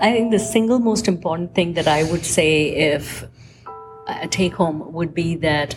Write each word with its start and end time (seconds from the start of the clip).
I 0.00 0.12
think 0.12 0.30
the 0.30 0.38
single 0.38 0.78
most 0.78 1.08
important 1.08 1.54
thing 1.54 1.74
that 1.74 1.86
I 1.86 2.04
would 2.04 2.24
say 2.24 2.70
if 2.94 3.24
a 4.06 4.26
take 4.26 4.54
home 4.54 4.92
would 4.92 5.14
be 5.14 5.36
that 5.36 5.76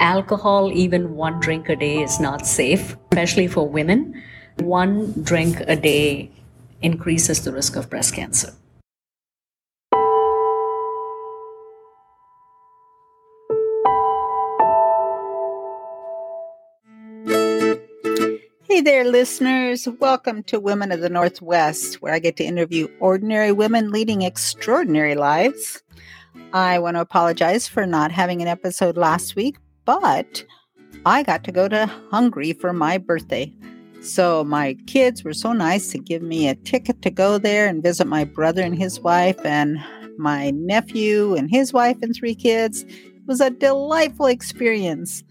alcohol, 0.00 0.72
even 0.72 1.14
one 1.14 1.38
drink 1.38 1.68
a 1.68 1.76
day, 1.76 2.02
is 2.02 2.18
not 2.18 2.46
safe, 2.46 2.96
especially 3.10 3.46
for 3.46 3.68
women. 3.68 4.22
One 4.56 5.22
drink 5.22 5.60
a 5.60 5.76
day 5.76 6.30
increases 6.80 7.44
the 7.44 7.52
risk 7.52 7.76
of 7.76 7.90
breast 7.90 8.14
cancer. 8.14 8.54
There, 18.82 19.04
listeners. 19.04 19.86
Welcome 20.00 20.42
to 20.44 20.58
Women 20.58 20.90
of 20.90 21.00
the 21.00 21.08
Northwest, 21.08 22.02
where 22.02 22.12
I 22.12 22.18
get 22.18 22.36
to 22.38 22.44
interview 22.44 22.88
ordinary 22.98 23.52
women 23.52 23.92
leading 23.92 24.22
extraordinary 24.22 25.14
lives. 25.14 25.80
I 26.52 26.80
want 26.80 26.96
to 26.96 27.00
apologize 27.00 27.68
for 27.68 27.86
not 27.86 28.10
having 28.10 28.42
an 28.42 28.48
episode 28.48 28.96
last 28.96 29.36
week, 29.36 29.56
but 29.84 30.44
I 31.06 31.22
got 31.22 31.44
to 31.44 31.52
go 31.52 31.68
to 31.68 31.86
Hungary 32.10 32.54
for 32.54 32.72
my 32.72 32.98
birthday. 32.98 33.54
So 34.00 34.42
my 34.42 34.74
kids 34.88 35.22
were 35.22 35.32
so 35.32 35.52
nice 35.52 35.92
to 35.92 35.98
give 35.98 36.22
me 36.22 36.48
a 36.48 36.56
ticket 36.56 37.02
to 37.02 37.10
go 37.10 37.38
there 37.38 37.68
and 37.68 37.84
visit 37.84 38.08
my 38.08 38.24
brother 38.24 38.62
and 38.62 38.76
his 38.76 38.98
wife 38.98 39.38
and 39.46 39.78
my 40.18 40.50
nephew 40.50 41.36
and 41.36 41.48
his 41.48 41.72
wife 41.72 41.98
and 42.02 42.16
three 42.16 42.34
kids. 42.34 42.82
It 42.82 43.26
was 43.28 43.40
a 43.40 43.50
delightful 43.50 44.26
experience. 44.26 45.22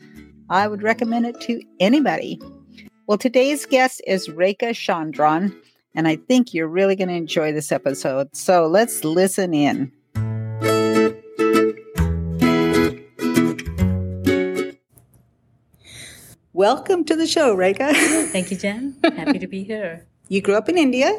I 0.50 0.70
would 0.70 0.84
recommend 0.84 1.26
it 1.26 1.42
to 1.42 1.62
anybody. 1.82 2.40
Well, 3.08 3.18
today's 3.18 3.66
guest 3.66 4.02
is 4.06 4.30
Reka 4.30 4.68
Chandran, 4.68 5.56
and 5.96 6.08
I 6.08 6.18
think 6.18 6.54
you're 6.54 6.68
really 6.68 6.96
going 6.96 7.08
to 7.08 7.16
enjoy 7.16 7.52
this 7.52 7.72
episode. 7.72 8.36
So 8.36 8.68
let's 8.68 9.04
listen 9.04 9.54
in. 9.56 9.92
Welcome 16.54 17.04
to 17.06 17.16
the 17.16 17.26
show, 17.26 17.56
Reka. 17.56 17.92
Thank 18.32 18.52
you, 18.52 18.58
Jen. 18.58 18.96
Happy 19.04 19.40
to 19.40 19.48
be 19.48 19.64
here. 19.64 20.06
You 20.30 20.42
grew 20.42 20.56
up 20.56 20.70
in 20.70 20.78
India. 20.78 21.12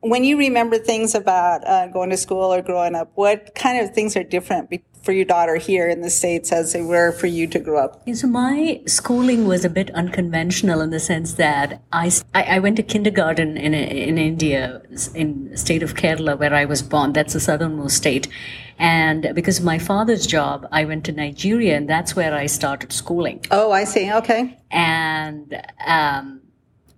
When 0.00 0.24
you 0.24 0.36
remember 0.36 0.78
things 0.78 1.14
about 1.14 1.66
uh, 1.66 1.86
going 1.86 2.10
to 2.10 2.18
school 2.18 2.52
or 2.52 2.60
growing 2.60 2.94
up, 2.94 3.12
what 3.14 3.54
kind 3.54 3.80
of 3.80 3.94
things 3.94 4.14
are 4.14 4.22
different 4.22 4.68
be- 4.68 4.84
for 5.04 5.12
your 5.12 5.24
daughter 5.26 5.56
here 5.56 5.86
in 5.88 6.00
the 6.00 6.10
States 6.10 6.50
as 6.50 6.72
they 6.72 6.82
were 6.82 7.12
for 7.12 7.26
you 7.26 7.46
to 7.48 7.58
grow 7.58 7.84
up? 7.84 8.02
Yeah, 8.06 8.14
so 8.14 8.26
my 8.26 8.80
schooling 8.86 9.46
was 9.46 9.64
a 9.64 9.70
bit 9.70 9.90
unconventional 9.94 10.80
in 10.80 10.90
the 10.90 11.00
sense 11.00 11.34
that 11.34 11.82
I, 11.92 12.10
I, 12.34 12.42
I 12.42 12.58
went 12.58 12.76
to 12.76 12.82
kindergarten 12.82 13.56
in, 13.56 13.74
in 13.74 14.16
India, 14.16 14.82
in 15.14 15.54
state 15.56 15.82
of 15.82 15.94
Kerala, 15.94 16.38
where 16.38 16.54
I 16.54 16.64
was 16.64 16.82
born. 16.82 17.12
That's 17.12 17.34
the 17.34 17.40
southernmost 17.40 17.96
state. 17.96 18.28
And 18.78 19.32
because 19.34 19.58
of 19.58 19.64
my 19.64 19.78
father's 19.78 20.26
job, 20.26 20.66
I 20.72 20.84
went 20.84 21.04
to 21.04 21.12
Nigeria, 21.12 21.76
and 21.76 21.88
that's 21.88 22.16
where 22.16 22.34
I 22.34 22.46
started 22.46 22.92
schooling. 22.92 23.44
Oh, 23.50 23.70
I 23.70 23.84
see. 23.84 24.10
Okay. 24.12 24.58
And 24.70 25.62
um, 25.86 26.40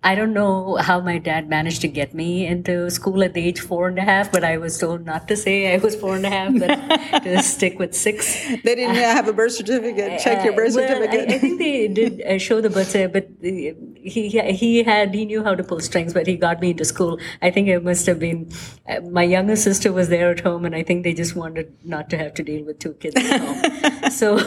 I 0.06 0.14
don't 0.14 0.32
know 0.32 0.76
how 0.76 1.00
my 1.00 1.18
dad 1.18 1.48
managed 1.48 1.80
to 1.80 1.88
get 1.88 2.14
me 2.14 2.46
into 2.46 2.90
school 2.90 3.24
at 3.24 3.34
the 3.34 3.44
age 3.44 3.58
four 3.60 3.88
and 3.88 3.98
a 3.98 4.02
half, 4.02 4.30
but 4.30 4.44
I 4.44 4.56
was 4.56 4.78
told 4.78 5.04
not 5.04 5.26
to 5.28 5.36
say 5.36 5.74
I 5.74 5.78
was 5.78 5.96
four 5.96 6.14
and 6.14 6.24
a 6.24 6.30
half, 6.30 6.52
but 6.56 7.22
to 7.24 7.42
stick 7.42 7.80
with 7.80 7.92
six. 7.92 8.24
They 8.62 8.74
didn't 8.76 8.94
have 8.94 9.26
a 9.26 9.32
birth 9.32 9.54
certificate. 9.54 10.20
Check 10.20 10.44
your 10.44 10.52
birth 10.54 10.76
Uh, 10.76 10.80
well, 10.80 10.88
certificate. 10.88 11.30
I, 11.32 11.34
I 11.34 11.38
think 11.38 11.58
they 11.58 11.88
did 11.88 12.22
uh, 12.22 12.38
show 12.38 12.60
the 12.60 12.70
birth 12.70 12.90
certificate, 12.90 13.40
but 13.40 13.48
uh, 13.48 13.74
he 14.14 14.28
he 14.62 14.84
had 14.84 15.12
he 15.12 15.24
knew 15.24 15.42
how 15.42 15.56
to 15.56 15.64
pull 15.64 15.80
strings, 15.80 16.14
but 16.14 16.28
he 16.28 16.36
got 16.36 16.60
me 16.60 16.70
into 16.70 16.84
school. 16.84 17.18
I 17.42 17.50
think 17.50 17.66
it 17.66 17.82
must 17.82 18.06
have 18.06 18.20
been 18.20 18.48
uh, 18.88 19.00
my 19.00 19.24
younger 19.24 19.56
sister 19.56 19.92
was 19.92 20.08
there 20.08 20.30
at 20.30 20.40
home, 20.40 20.64
and 20.64 20.74
I 20.76 20.84
think 20.84 21.02
they 21.02 21.14
just 21.14 21.34
wanted 21.34 21.72
not 21.84 22.10
to 22.10 22.18
have 22.18 22.32
to 22.34 22.44
deal 22.44 22.64
with 22.64 22.78
two 22.78 22.94
kids 22.94 23.16
at 23.16 23.40
home. 23.40 24.10
so 24.10 24.38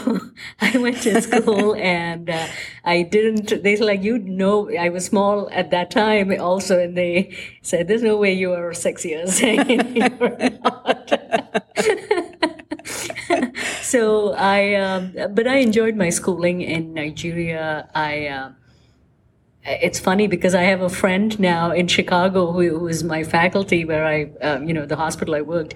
I 0.62 0.78
went 0.78 1.02
to 1.02 1.22
school, 1.22 1.76
and 1.76 2.30
uh, 2.30 2.48
I 2.86 3.02
didn't. 3.02 3.62
They 3.64 3.76
like 3.78 4.04
you 4.04 4.18
know 4.20 4.70
I 4.88 4.90
was 4.90 5.06
small 5.06 5.49
at 5.52 5.72
that 5.72 5.92
time 5.92 6.32
also, 6.40 6.80
and 6.80 6.98
they 6.98 7.36
said, 7.62 7.88
"There's 7.88 8.04
no 8.04 8.18
way 8.18 8.34
you 8.34 8.54
are 8.54 8.74
six 8.74 9.06
years." 9.12 9.42
So 13.82 14.34
I, 14.34 14.76
um, 14.76 15.16
but 15.32 15.48
I 15.48 15.58
enjoyed 15.58 15.96
my 15.96 16.10
schooling 16.10 16.62
in 16.62 16.94
Nigeria. 16.94 17.90
I, 17.96 18.28
uh, 18.28 18.52
it's 19.66 20.00
funny 20.00 20.28
because 20.28 20.56
I 20.56 20.64
have 20.64 20.82
a 20.82 20.90
friend 20.90 21.38
now 21.40 21.72
in 21.72 21.88
Chicago 21.88 22.52
who, 22.52 22.78
who 22.78 22.88
is 22.88 23.04
my 23.04 23.24
faculty 23.24 23.86
where 23.86 24.06
I, 24.06 24.32
uh, 24.42 24.62
you 24.62 24.74
know, 24.74 24.86
the 24.86 24.96
hospital 24.96 25.36
I 25.36 25.42
worked. 25.42 25.74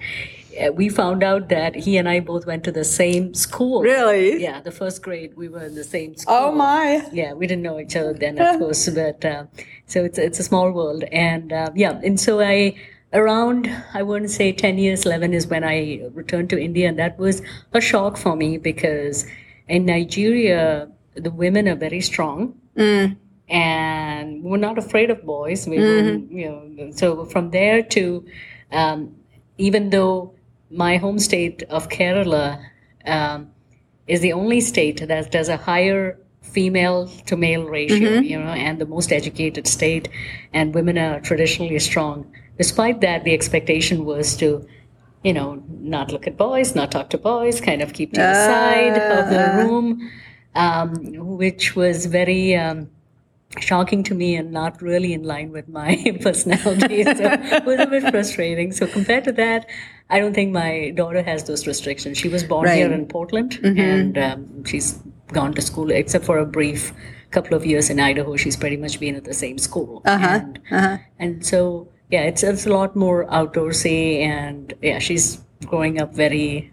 We 0.74 0.88
found 0.88 1.22
out 1.22 1.48
that 1.48 1.74
he 1.74 1.96
and 1.96 2.08
I 2.08 2.20
both 2.20 2.46
went 2.46 2.64
to 2.64 2.72
the 2.72 2.84
same 2.84 3.34
school. 3.34 3.82
Really? 3.82 4.42
Yeah, 4.42 4.60
the 4.60 4.70
first 4.70 5.02
grade 5.02 5.36
we 5.36 5.48
were 5.48 5.64
in 5.64 5.74
the 5.74 5.84
same 5.84 6.16
school. 6.16 6.34
Oh 6.36 6.52
my! 6.52 7.06
Yeah, 7.12 7.32
we 7.32 7.46
didn't 7.46 7.62
know 7.62 7.78
each 7.78 7.96
other 7.96 8.12
then, 8.12 8.38
of 8.44 8.58
course, 8.58 8.88
but 8.88 9.24
uh, 9.24 9.44
so 9.86 10.04
it's 10.04 10.18
it's 10.18 10.38
a 10.38 10.42
small 10.44 10.70
world, 10.72 11.04
and 11.04 11.52
uh, 11.52 11.70
yeah, 11.74 12.00
and 12.02 12.18
so 12.18 12.40
I 12.40 12.76
around 13.12 13.68
I 13.92 14.02
wouldn't 14.02 14.30
say 14.30 14.52
ten 14.52 14.78
years, 14.78 15.06
eleven 15.06 15.32
is 15.34 15.46
when 15.46 15.64
I 15.64 16.02
returned 16.12 16.50
to 16.50 16.60
India, 16.60 16.88
and 16.88 16.98
that 16.98 17.18
was 17.18 17.42
a 17.72 17.80
shock 17.80 18.16
for 18.16 18.36
me 18.36 18.58
because 18.58 19.26
in 19.68 19.86
Nigeria 19.86 20.88
the 21.14 21.30
women 21.30 21.68
are 21.68 21.76
very 21.76 22.00
strong. 22.00 22.54
And 23.48 24.42
we're 24.42 24.56
not 24.56 24.78
afraid 24.78 25.10
of 25.10 25.22
boys. 25.24 25.66
We 25.68 25.78
were, 25.78 26.00
you 26.30 26.48
know, 26.76 26.90
so 26.92 27.26
from 27.26 27.50
there 27.50 27.82
to, 27.82 28.24
um, 28.72 29.14
even 29.58 29.90
though 29.90 30.32
my 30.74 30.96
home 30.96 31.18
state 31.18 31.62
of 31.70 31.88
Kerala 31.88 32.62
um, 33.06 33.50
is 34.06 34.20
the 34.20 34.32
only 34.32 34.60
state 34.60 35.06
that 35.06 35.30
does 35.30 35.48
a 35.48 35.56
higher 35.56 36.18
female 36.42 37.06
to 37.26 37.36
male 37.36 37.64
ratio, 37.64 38.20
you 38.20 38.38
know, 38.38 38.50
and 38.50 38.78
the 38.80 38.86
most 38.86 39.12
educated 39.12 39.66
state, 39.66 40.08
and 40.52 40.74
women 40.74 40.98
are 40.98 41.20
traditionally 41.20 41.78
strong. 41.78 42.30
Despite 42.58 43.00
that, 43.00 43.24
the 43.24 43.32
expectation 43.32 44.04
was 44.04 44.36
to, 44.36 44.66
you 45.22 45.32
know, 45.32 45.62
not 45.80 46.12
look 46.12 46.26
at 46.26 46.36
boys, 46.36 46.74
not 46.74 46.92
talk 46.92 47.10
to 47.10 47.18
boys, 47.18 47.60
kind 47.60 47.80
of 47.82 47.92
keep 47.92 48.12
to 48.12 48.20
the 48.20 48.34
side 48.34 48.98
of 48.98 49.30
the 49.30 49.64
room, 49.64 50.10
um, 50.54 50.94
which 51.36 51.74
was 51.74 52.06
very. 52.06 52.54
Um, 52.54 52.90
shocking 53.60 54.02
to 54.02 54.14
me 54.14 54.34
and 54.36 54.50
not 54.50 54.80
really 54.82 55.12
in 55.12 55.22
line 55.22 55.50
with 55.50 55.68
my 55.68 56.16
personality. 56.22 57.04
So 57.04 57.12
it 57.16 57.64
was 57.64 57.78
a 57.78 57.86
bit 57.86 58.02
frustrating. 58.10 58.72
So 58.72 58.86
compared 58.86 59.24
to 59.24 59.32
that, 59.32 59.68
I 60.10 60.18
don't 60.18 60.34
think 60.34 60.52
my 60.52 60.90
daughter 60.90 61.22
has 61.22 61.44
those 61.44 61.66
restrictions. 61.66 62.18
She 62.18 62.28
was 62.28 62.44
born 62.44 62.64
Right. 62.64 62.78
here 62.78 62.92
in 62.92 63.06
Portland 63.06 63.58
mm-hmm. 63.62 63.78
and 63.78 64.18
um, 64.18 64.64
she's 64.64 64.98
gone 65.32 65.54
to 65.54 65.62
school 65.62 65.90
except 65.90 66.24
for 66.24 66.38
a 66.38 66.46
brief 66.46 66.92
couple 67.30 67.56
of 67.56 67.64
years 67.64 67.90
in 67.90 68.00
Idaho. 68.00 68.36
She's 68.36 68.56
pretty 68.56 68.76
much 68.76 69.00
been 69.00 69.16
at 69.16 69.24
the 69.24 69.34
same 69.34 69.58
school. 69.58 70.02
Uh-huh. 70.04 70.26
And, 70.26 70.60
uh-huh. 70.70 70.98
and 71.18 71.46
so, 71.46 71.88
yeah, 72.10 72.22
it's, 72.22 72.42
it's 72.42 72.66
a 72.66 72.70
lot 72.70 72.96
more 72.96 73.26
outdoorsy 73.26 74.20
and 74.20 74.74
yeah, 74.82 74.98
she's 74.98 75.40
growing 75.66 76.00
up 76.00 76.14
very 76.14 76.72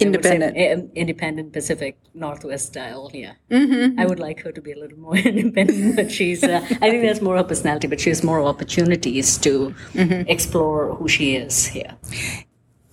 Say, 0.00 0.06
Independent. 0.06 0.90
independent 0.94 1.52
Pacific 1.52 1.98
Northwest 2.14 2.66
style. 2.68 3.10
Yeah, 3.12 3.34
mm-hmm. 3.50 4.00
I 4.00 4.06
would 4.06 4.18
like 4.18 4.40
her 4.40 4.50
to 4.52 4.60
be 4.62 4.72
a 4.72 4.78
little 4.78 4.98
more 4.98 5.16
independent, 5.30 5.96
but 5.96 6.10
she's. 6.10 6.42
Uh, 6.42 6.60
I 6.80 6.90
think 6.90 7.02
that's 7.02 7.20
more 7.20 7.36
her 7.36 7.44
personality, 7.44 7.86
but 7.86 8.00
she 8.00 8.08
has 8.10 8.22
more 8.24 8.40
opportunities 8.42 9.36
to 9.38 9.74
Mm-hmm. 9.94 10.28
explore 10.28 10.94
who 10.94 11.06
she 11.08 11.36
is. 11.36 11.74
Yeah. 11.74 11.94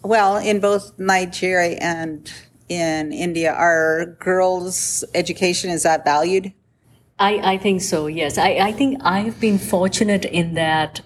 Well, 0.04 0.38
in 0.38 0.60
both 0.60 0.98
Nigeria 1.00 1.78
and 1.80 2.32
in 2.70 3.14
India, 3.14 3.54
are 3.54 4.18
girls' 4.20 5.04
education 5.14 5.70
is 5.70 5.84
that 5.84 6.04
valued? 6.04 6.52
I, 7.20 7.54
I 7.54 7.58
think 7.58 7.82
so, 7.82 8.08
yes. 8.08 8.38
I, 8.38 8.50
I 8.70 8.72
think 8.74 9.00
I've 9.04 9.40
been 9.40 9.58
fortunate 9.58 10.26
in 10.26 10.54
that 10.56 11.02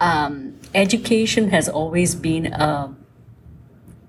um, 0.00 0.54
education 0.74 1.50
has 1.50 1.68
always 1.68 2.14
been 2.14 2.46
a, 2.46 2.94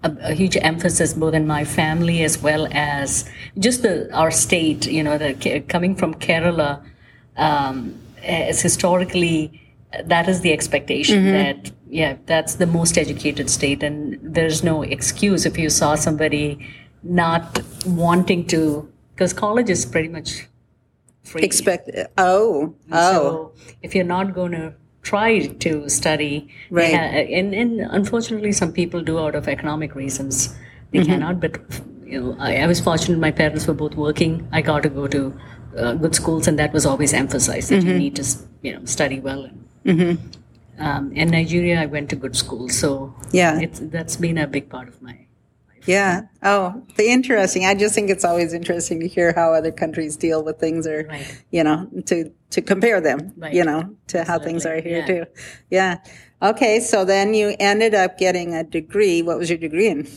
a, 0.03 0.15
a 0.21 0.33
huge 0.33 0.57
emphasis 0.61 1.13
both 1.13 1.33
in 1.33 1.47
my 1.47 1.63
family 1.63 2.23
as 2.23 2.41
well 2.41 2.67
as 2.71 3.29
just 3.59 3.81
the 3.83 4.13
our 4.13 4.31
state, 4.31 4.87
you 4.87 5.03
know, 5.03 5.17
the, 5.17 5.63
coming 5.67 5.95
from 5.95 6.13
Kerala, 6.15 6.83
um, 7.37 7.99
as 8.23 8.61
historically, 8.61 9.61
that 10.05 10.29
is 10.29 10.41
the 10.41 10.53
expectation 10.53 11.25
that, 11.31 11.71
yeah, 11.89 12.17
that's 12.25 12.55
the 12.55 12.67
most 12.67 12.97
educated 12.97 13.49
state. 13.49 13.83
And 13.83 14.19
there's 14.21 14.63
no 14.63 14.83
excuse 14.83 15.45
if 15.45 15.57
you 15.57 15.69
saw 15.69 15.95
somebody 15.95 16.65
not 17.03 17.61
wanting 17.85 18.47
to, 18.47 18.91
because 19.13 19.33
college 19.33 19.69
is 19.69 19.85
pretty 19.85 20.07
much 20.07 20.47
free. 21.23 21.41
Expect 21.43 21.89
oh 22.17 22.75
oh 22.91 23.11
So 23.11 23.53
if 23.81 23.93
you're 23.95 24.03
not 24.05 24.33
going 24.33 24.51
to 24.53 24.73
try 25.03 25.47
to 25.47 25.89
study, 25.89 26.47
Right. 26.69 26.93
and, 26.93 27.53
and 27.53 27.81
unfortunately, 27.81 28.51
some 28.51 28.71
people 28.71 29.01
do 29.01 29.17
out 29.19 29.35
of 29.35 29.47
economic 29.47 29.95
reasons. 29.95 30.55
They 30.91 30.99
Mm-hmm. 30.99 31.09
cannot. 31.11 31.39
But 31.39 31.57
you 32.05 32.21
know, 32.21 32.35
I, 32.39 32.57
I 32.57 32.67
was 32.67 32.79
fortunate. 32.79 33.17
My 33.19 33.31
parents 33.31 33.65
were 33.67 33.73
both 33.73 33.95
working. 33.95 34.47
I 34.51 34.61
got 34.61 34.83
to 34.83 34.89
go 34.89 35.07
to 35.07 35.33
uh, 35.77 35.93
good 35.93 36.13
schools, 36.15 36.47
and 36.47 36.59
that 36.59 36.73
was 36.73 36.85
always 36.85 37.13
emphasized 37.13 37.69
that 37.69 37.79
Mm-hmm. 37.79 37.87
you 37.87 37.99
need 37.99 38.15
to, 38.17 38.25
you 38.61 38.73
know, 38.75 38.85
study 38.85 39.19
well. 39.19 39.49
And, 39.85 40.19
Um, 40.79 41.11
in 41.13 41.29
Nigeria, 41.29 41.79
I 41.81 41.85
went 41.85 42.09
to 42.11 42.15
good 42.15 42.35
school, 42.35 42.67
so 42.69 43.13
Yeah. 43.31 43.59
it's 43.65 43.79
that's 43.95 44.15
been 44.15 44.37
a 44.43 44.47
big 44.47 44.67
part 44.69 44.87
of 44.87 45.01
my. 45.01 45.15
Yeah. 45.85 46.21
Oh, 46.43 46.83
the 46.95 47.07
interesting. 47.09 47.65
I 47.65 47.73
just 47.75 47.95
think 47.95 48.09
it's 48.09 48.23
always 48.25 48.53
interesting 48.53 48.99
to 48.99 49.07
hear 49.07 49.33
how 49.35 49.53
other 49.53 49.71
countries 49.71 50.15
deal 50.17 50.43
with 50.43 50.59
things 50.59 50.85
or, 50.87 51.05
Right. 51.09 51.41
you 51.51 51.63
know, 51.63 51.87
to, 52.05 52.31
to 52.51 52.61
compare 52.61 53.01
them, 53.01 53.33
Right. 53.37 53.53
you 53.53 53.63
know, 53.63 53.95
to 54.07 54.23
how 54.23 54.39
things 54.39 54.65
are 54.65 54.79
here 54.81 54.99
Yeah. 54.99 55.05
too. 55.05 55.25
Yeah. 55.69 55.97
Okay. 56.41 56.79
So 56.79 57.05
then 57.05 57.33
you 57.33 57.55
ended 57.59 57.93
up 57.95 58.17
getting 58.17 58.53
a 58.53 58.63
degree. 58.63 59.21
What 59.21 59.37
was 59.37 59.49
your 59.49 59.57
degree 59.59 59.87
in? 59.87 60.07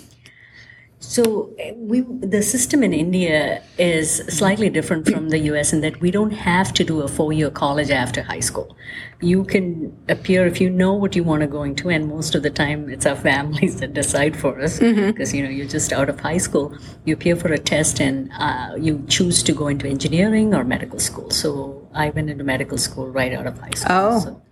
So 1.08 1.54
uh, 1.60 1.74
we 1.76 2.00
the 2.00 2.42
system 2.42 2.82
in 2.82 2.92
India 2.92 3.62
is 3.78 4.16
slightly 4.28 4.70
different 4.70 5.08
from 5.08 5.28
the 5.28 5.38
US 5.50 5.72
in 5.72 5.80
that 5.82 6.00
we 6.00 6.10
don't 6.10 6.32
have 6.32 6.72
to 6.74 6.84
do 6.84 7.02
a 7.02 7.08
four-year 7.08 7.50
college 7.50 7.90
after 7.90 8.22
high 8.22 8.40
school. 8.40 8.76
You 9.20 9.44
can 9.44 9.96
appear 10.08 10.46
if 10.46 10.60
you 10.60 10.70
know 10.70 10.92
what 10.92 11.14
you 11.14 11.24
want 11.24 11.40
to 11.42 11.46
go 11.46 11.62
into, 11.62 11.88
and 11.88 12.08
most 12.08 12.34
of 12.34 12.42
the 12.42 12.50
time 12.50 12.88
it's 12.88 13.06
our 13.06 13.16
families 13.30 13.80
that 13.80 13.94
decide 13.94 14.36
for 14.36 14.60
us 14.60 14.78
because 14.78 15.34
you 15.34 15.42
know 15.42 15.50
you're 15.50 15.68
just 15.68 15.92
out 15.92 16.08
of 16.08 16.20
high 16.20 16.38
school. 16.38 16.76
You 17.04 17.14
appear 17.14 17.36
for 17.36 17.52
a 17.52 17.58
test 17.58 18.00
and 18.00 18.30
uh, 18.38 18.74
you 18.78 19.04
choose 19.08 19.42
to 19.44 19.52
go 19.52 19.68
into 19.68 19.86
engineering 19.88 20.54
or 20.54 20.64
medical 20.64 20.98
school. 20.98 21.30
So 21.30 21.88
I 21.94 22.10
went 22.10 22.30
into 22.30 22.44
medical 22.44 22.78
school 22.78 23.08
right 23.08 23.32
out 23.32 23.46
of 23.46 23.58
high 23.58 23.70
school. 23.70 23.96
Oh. 23.96 24.20
So, 24.20 24.43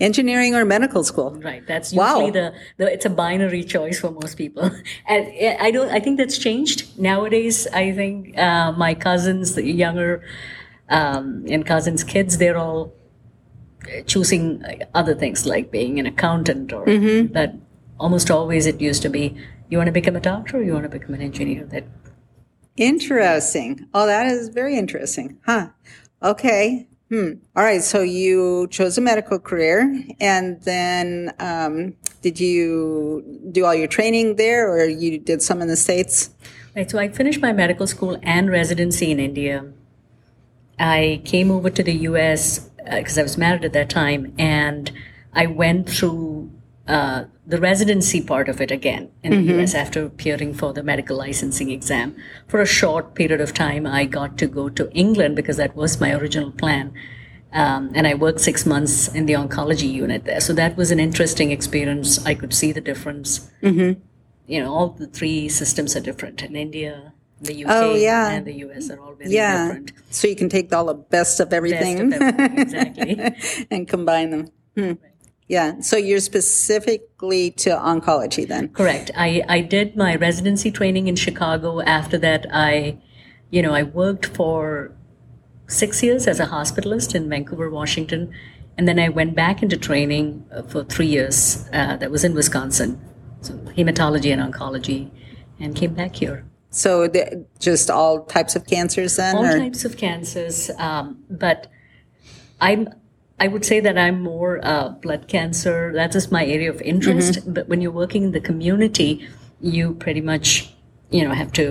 Engineering 0.00 0.54
or 0.54 0.64
medical 0.64 1.04
school? 1.04 1.30
Right. 1.40 1.64
That's 1.66 1.92
Wow. 1.92 2.16
usually 2.16 2.30
the, 2.32 2.52
the 2.78 2.92
it's 2.92 3.04
a 3.06 3.10
binary 3.10 3.62
choice 3.62 4.00
for 4.00 4.10
most 4.10 4.36
people. 4.36 4.68
And 5.08 5.26
I 5.60 5.70
don't 5.70 5.88
I 5.90 6.00
think 6.00 6.18
that's 6.18 6.36
changed 6.38 6.98
nowadays. 6.98 7.66
I 7.72 7.92
think 7.92 8.36
uh, 8.36 8.72
my 8.72 8.94
cousins, 8.94 9.54
the 9.54 9.64
younger 9.64 10.22
um, 10.88 11.44
and 11.48 11.64
cousins' 11.64 12.02
kids, 12.02 12.38
they're 12.38 12.58
all 12.58 12.92
eh, 13.88 14.02
choosing 14.02 14.64
uh, 14.64 14.84
other 14.94 15.14
things 15.14 15.46
like 15.46 15.70
being 15.70 15.98
an 16.00 16.06
accountant 16.06 16.72
or 16.72 16.84
that. 16.86 17.54
Almost 17.96 18.28
always 18.28 18.66
it 18.66 18.80
used 18.80 19.02
to 19.02 19.08
be 19.08 19.36
you 19.70 19.78
want 19.78 19.86
to 19.86 19.92
become 19.92 20.16
a 20.16 20.20
doctor 20.20 20.58
or 20.58 20.62
you 20.62 20.72
want 20.72 20.82
to 20.82 20.88
become 20.98 21.14
an 21.14 21.22
engineer. 21.22 21.64
That 21.64 21.84
Interesting. 22.76 23.86
Oh, 23.94 24.06
that 24.06 24.26
is 24.26 24.48
very 24.48 24.76
interesting. 24.76 25.38
Huh. 25.46 25.68
Okay. 26.20 26.88
Hmm. 27.10 27.32
All 27.54 27.62
right. 27.62 27.82
So 27.82 28.00
you 28.00 28.66
chose 28.70 28.96
a 28.96 29.00
medical 29.00 29.38
career, 29.38 30.04
and 30.20 30.60
then 30.62 31.34
um, 31.38 31.94
did 32.22 32.40
you 32.40 33.22
do 33.52 33.64
all 33.64 33.74
your 33.74 33.88
training 33.88 34.36
there, 34.36 34.70
or 34.72 34.84
you 34.84 35.18
did 35.18 35.42
some 35.42 35.60
in 35.60 35.68
the 35.68 35.76
states? 35.76 36.30
Right. 36.74 36.90
So 36.90 36.98
I 36.98 37.08
finished 37.08 37.40
my 37.40 37.52
medical 37.52 37.86
school 37.86 38.18
and 38.22 38.50
residency 38.50 39.10
in 39.10 39.20
India. 39.20 39.66
I 40.78 41.22
came 41.24 41.50
over 41.50 41.70
to 41.70 41.82
the 41.82 41.92
US 42.08 42.70
because 42.84 43.18
I 43.18 43.22
was 43.22 43.36
married 43.36 43.64
at 43.64 43.74
that 43.74 43.90
time, 43.90 44.34
and 44.38 44.90
I 45.32 45.46
went 45.46 45.88
through 45.88 46.50
uh, 46.86 47.24
the 47.46 47.58
residency 47.60 48.22
part 48.22 48.48
of 48.48 48.60
it 48.60 48.70
again 48.70 49.10
in 49.22 49.30
the 49.46 49.54
US 49.62 49.74
after 49.74 50.04
appearing 50.04 50.52
for 50.54 50.72
the 50.72 50.82
medical 50.82 51.16
licensing 51.16 51.70
exam. 51.70 52.14
For 52.46 52.60
a 52.60 52.66
short 52.66 53.14
period 53.14 53.40
of 53.40 53.54
time, 53.54 53.86
I 53.86 54.04
got 54.04 54.36
to 54.38 54.46
go 54.46 54.68
to 54.68 54.90
England 54.92 55.36
because 55.36 55.56
that 55.56 55.74
was 55.74 56.00
my 56.00 56.12
original 56.14 56.50
plan. 56.52 56.92
Um, 57.52 57.90
and 57.94 58.06
I 58.06 58.14
worked 58.14 58.40
six 58.40 58.66
months 58.66 59.08
in 59.08 59.26
the 59.26 59.34
oncology 59.34 59.90
unit 59.90 60.24
there. 60.24 60.40
So 60.40 60.52
that 60.54 60.76
was 60.76 60.90
an 60.90 60.98
interesting 61.00 61.52
experience. 61.52 62.24
I 62.26 62.34
could 62.34 62.52
see 62.52 62.72
the 62.72 62.80
difference 62.80 63.48
you 64.46 64.60
know, 64.62 64.74
all 64.74 64.88
the 64.90 65.06
three 65.06 65.48
systems 65.48 65.96
are 65.96 66.00
different 66.00 66.42
in 66.42 66.54
India, 66.54 67.12
the 67.40 67.64
UK, 67.64 67.70
Oh, 67.70 67.94
yeah. 67.94 68.28
and 68.30 68.46
the 68.46 68.52
US 68.66 68.90
are 68.90 69.00
all 69.00 69.14
very 69.14 69.30
Yeah. 69.30 69.68
different. 69.68 69.92
So 70.10 70.28
you 70.28 70.36
can 70.36 70.48
take 70.50 70.72
all 70.72 70.84
the 70.84 70.94
best 70.94 71.40
of 71.40 71.48
Best 71.48 71.56
everything, 71.56 72.12
of 72.12 72.20
everything, 72.20 72.58
exactly. 72.58 73.66
and 73.70 73.88
combine 73.88 74.30
them. 74.30 74.48
Hmm. 74.76 74.92
Yeah. 75.48 75.80
So 75.80 75.96
you're 75.96 76.20
specifically 76.20 77.50
to 77.52 77.70
oncology 77.70 78.48
then. 78.48 78.68
Correct. 78.68 79.10
I, 79.16 79.42
I 79.48 79.60
did 79.60 79.96
my 79.96 80.16
residency 80.16 80.70
training 80.70 81.06
in 81.06 81.16
Chicago. 81.16 81.80
After 81.82 82.16
that, 82.18 82.46
I, 82.50 82.98
you 83.50 83.60
know, 83.60 83.72
I 83.72 83.82
worked 83.82 84.26
for 84.26 84.92
six 85.66 86.02
years 86.02 86.26
as 86.26 86.40
a 86.40 86.46
hospitalist 86.46 87.14
in 87.14 87.28
Vancouver, 87.28 87.68
Washington. 87.68 88.32
And 88.78 88.88
then 88.88 88.98
I 88.98 89.08
went 89.10 89.34
back 89.34 89.62
into 89.62 89.76
training 89.76 90.46
uh, 90.50 90.62
for 90.62 90.82
three 90.84 91.06
years. 91.06 91.68
Uh, 91.72 91.96
that 91.96 92.10
was 92.10 92.24
in 92.24 92.34
Wisconsin. 92.34 93.00
So 93.42 93.52
hematology 93.76 94.32
and 94.32 94.40
oncology, 94.40 95.10
and 95.60 95.76
came 95.76 95.92
back 95.92 96.16
here. 96.16 96.46
So 96.70 97.06
the, 97.06 97.44
just 97.60 97.90
all 97.90 98.24
types 98.24 98.56
of 98.56 98.66
cancers 98.66 99.16
then, 99.16 99.36
all 99.36 99.44
or 99.44 99.58
types 99.58 99.84
of 99.84 99.96
cancers 99.96 100.70
um, 100.78 101.22
but 101.30 101.68
i'm 102.60 102.88
i 103.44 103.46
would 103.52 103.64
say 103.70 103.78
that 103.86 103.96
i'm 104.04 104.18
more 104.22 104.52
uh, 104.72 104.88
blood 105.04 105.22
cancer 105.34 105.76
that 106.00 106.14
is 106.18 106.30
my 106.38 106.44
area 106.56 106.70
of 106.74 106.80
interest 106.92 107.32
Mm-hmm. 107.40 107.52
but 107.56 107.68
when 107.68 107.80
you're 107.82 107.98
working 108.02 108.22
in 108.28 108.32
the 108.38 108.44
community 108.50 109.10
you 109.60 109.94
pretty 110.04 110.20
much 110.32 110.48
you 111.16 111.22
know 111.24 111.34
have 111.42 111.52
to 111.60 111.64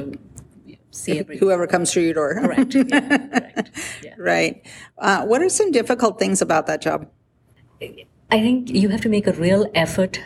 see 0.91 1.15
whoever 1.39 1.65
comes 1.73 1.91
through 1.91 2.03
your 2.03 2.13
door. 2.21 2.31
correct 2.39 2.75
yeah, 2.75 2.83
correct 2.83 3.69
yeah. 4.07 4.13
Right. 4.31 4.53
Uh, 4.97 5.25
what 5.25 5.41
are 5.41 5.49
some 5.49 5.71
difficult 5.71 6.19
things 6.19 6.39
about 6.41 6.67
that 6.67 6.81
job? 6.87 6.99
I 7.81 8.37
think 8.45 8.69
you 8.69 8.89
have 8.89 9.01
to 9.01 9.09
make 9.09 9.25
a 9.27 9.33
real 9.33 9.63
effort, 9.73 10.19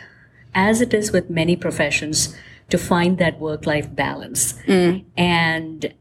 as 0.54 0.80
it 0.84 0.92
is 0.92 1.10
with 1.10 1.30
many 1.40 1.56
professions, 1.56 2.36
to 2.68 2.76
find 2.78 3.16
that 3.18 3.40
work 3.40 3.64
life 3.66 3.88
balance. 3.94 4.54
And 5.16 5.94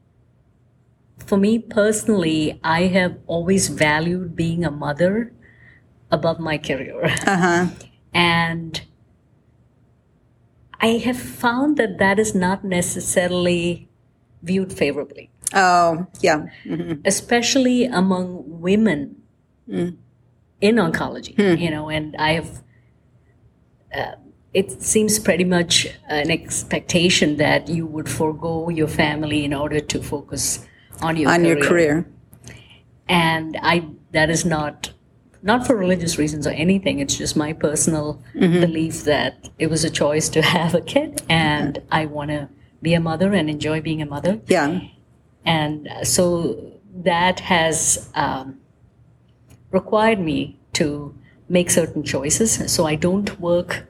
for 1.29 1.38
me 1.38 1.59
personally, 1.59 2.59
I 2.63 2.81
have 2.97 3.17
always 3.25 3.69
valued 3.69 4.35
being 4.35 4.65
a 4.65 4.71
mother 4.85 5.31
above 6.12 6.39
my 6.39 6.57
career. 6.57 7.13
And 8.13 8.81
I 10.80 10.88
have 11.06 11.18
found 11.19 11.77
that 11.77 11.98
that 12.00 12.19
is 12.19 12.33
not 12.36 12.63
necessarily 12.63 13.88
viewed 14.44 14.71
favorably 14.71 15.30
Oh, 15.54 16.06
yeah. 16.21 16.48
Mhm. 16.65 17.01
especially 17.06 17.86
among 17.86 18.44
women 18.62 19.15
in 19.68 19.98
oncology 20.62 21.33
you 21.59 21.69
know 21.69 21.89
and 21.89 22.15
i 22.18 22.31
have 22.33 22.62
uh, 23.95 24.13
it 24.54 24.81
seems 24.81 25.19
pretty 25.19 25.44
much 25.44 25.88
an 26.07 26.30
expectation 26.31 27.38
that 27.38 27.68
you 27.68 27.86
would 27.86 28.07
forego 28.09 28.69
your 28.69 28.88
family 28.88 29.44
in 29.44 29.54
order 29.54 29.80
to 29.80 30.01
focus 30.01 30.65
on 31.01 31.18
your 31.18 31.30
On 31.31 31.44
your 31.44 31.59
career. 31.59 32.06
and 33.09 33.57
i 33.61 33.85
that 34.11 34.30
is 34.30 34.45
not 34.45 34.92
not 35.47 35.66
for 35.66 35.75
religious 35.75 36.18
reasons 36.18 36.45
or 36.45 36.51
anything 36.51 36.99
it's 36.99 37.18
just 37.18 37.35
my 37.35 37.54
personal 37.54 38.21
mm-hmm. 38.35 38.59
belief 38.59 39.04
that 39.04 39.49
it 39.57 39.68
was 39.68 39.83
a 39.83 39.89
choice 39.89 40.30
to 40.30 40.42
have 40.57 40.75
a 40.75 40.81
kid 40.81 41.21
and 41.30 41.81
i 41.92 42.06
want 42.06 42.30
to 42.30 42.47
be 42.81 42.94
a 42.94 42.99
mother 42.99 43.33
and 43.33 43.49
enjoy 43.49 43.81
being 43.81 44.01
a 44.01 44.06
mother 44.06 44.39
Yeah. 44.45 44.81
and 45.45 45.89
so 46.04 46.77
that 47.04 47.39
has 47.42 48.09
um, 48.16 48.59
required 49.71 50.19
me 50.19 50.59
to 50.73 51.16
make 51.49 51.69
certain 51.69 52.04
choices. 52.04 52.71
So 52.71 52.85
I 52.85 52.95
don't 52.95 53.39
work 53.39 53.85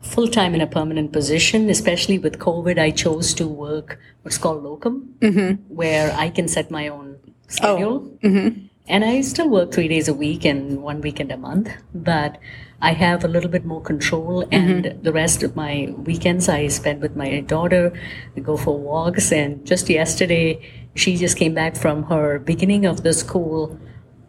full 0.00 0.28
time 0.28 0.54
in 0.54 0.60
a 0.60 0.66
permanent 0.66 1.12
position, 1.12 1.68
especially 1.70 2.18
with 2.18 2.38
COVID. 2.38 2.78
I 2.78 2.90
chose 2.90 3.34
to 3.34 3.46
work 3.46 3.98
what's 4.22 4.38
called 4.38 4.62
locum, 4.62 5.14
mm-hmm. 5.20 5.62
where 5.74 6.12
I 6.12 6.30
can 6.30 6.48
set 6.48 6.70
my 6.70 6.88
own 6.88 7.16
oh, 7.24 7.30
schedule. 7.48 8.00
Mm-hmm. 8.22 8.66
And 8.88 9.04
I 9.04 9.20
still 9.20 9.48
work 9.48 9.72
three 9.72 9.88
days 9.88 10.08
a 10.08 10.14
week 10.14 10.44
and 10.44 10.82
one 10.82 11.00
weekend 11.00 11.30
a 11.30 11.36
month, 11.36 11.70
but 11.94 12.38
I 12.80 12.92
have 12.92 13.24
a 13.24 13.28
little 13.28 13.50
bit 13.50 13.64
more 13.64 13.82
control. 13.82 14.46
And 14.50 14.98
the 15.02 15.12
rest 15.12 15.42
of 15.42 15.54
my 15.56 15.92
weekends 15.96 16.48
I 16.48 16.68
spend 16.68 17.02
with 17.02 17.14
my 17.16 17.40
daughter. 17.40 17.92
We 18.34 18.42
go 18.42 18.56
for 18.56 18.78
walks. 18.78 19.32
And 19.32 19.66
just 19.66 19.88
yesterday, 19.90 20.60
she 20.94 21.16
just 21.16 21.36
came 21.36 21.54
back 21.54 21.76
from 21.76 22.04
her 22.04 22.38
beginning 22.38 22.86
of 22.86 23.02
the 23.02 23.12
school 23.12 23.78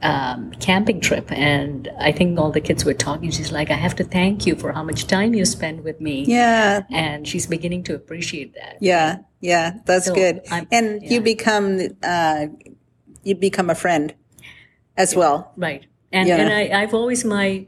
um, 0.02 0.52
camping 0.60 1.00
trip. 1.00 1.32
And 1.32 1.90
I 2.00 2.12
think 2.12 2.40
all 2.40 2.52
the 2.52 2.62
kids 2.62 2.84
were 2.86 2.94
talking. 2.94 3.32
She's 3.32 3.52
like, 3.52 3.70
I 3.70 3.76
have 3.76 3.96
to 3.96 4.04
thank 4.04 4.46
you 4.48 4.56
for 4.56 4.72
how 4.72 4.84
much 4.84 5.08
time 5.08 5.34
you 5.34 5.46
spend 5.46 5.84
with 5.84 6.02
me. 6.02 6.24
Yeah. 6.26 6.84
And 6.92 7.28
she's 7.28 7.48
beginning 7.48 7.84
to 7.84 7.96
appreciate 7.96 8.56
that. 8.56 8.78
Yeah. 8.82 9.18
Yeah. 9.42 9.74
That's 9.86 10.06
So, 10.08 10.16
good. 10.16 10.42
I'm- 10.52 10.68
and 10.72 11.04
you 11.04 11.22
become, 11.22 11.80
uh, 12.04 12.48
you 13.24 13.36
become 13.36 13.70
a 13.70 13.76
friend 13.76 14.14
as 15.00 15.16
well. 15.16 15.52
Right. 15.58 15.86
And 16.12 16.28
Yeah. 16.28 16.38
and 16.42 16.54
I, 16.54 16.82
I've 16.82 16.94
always 16.94 17.24
my 17.26 17.66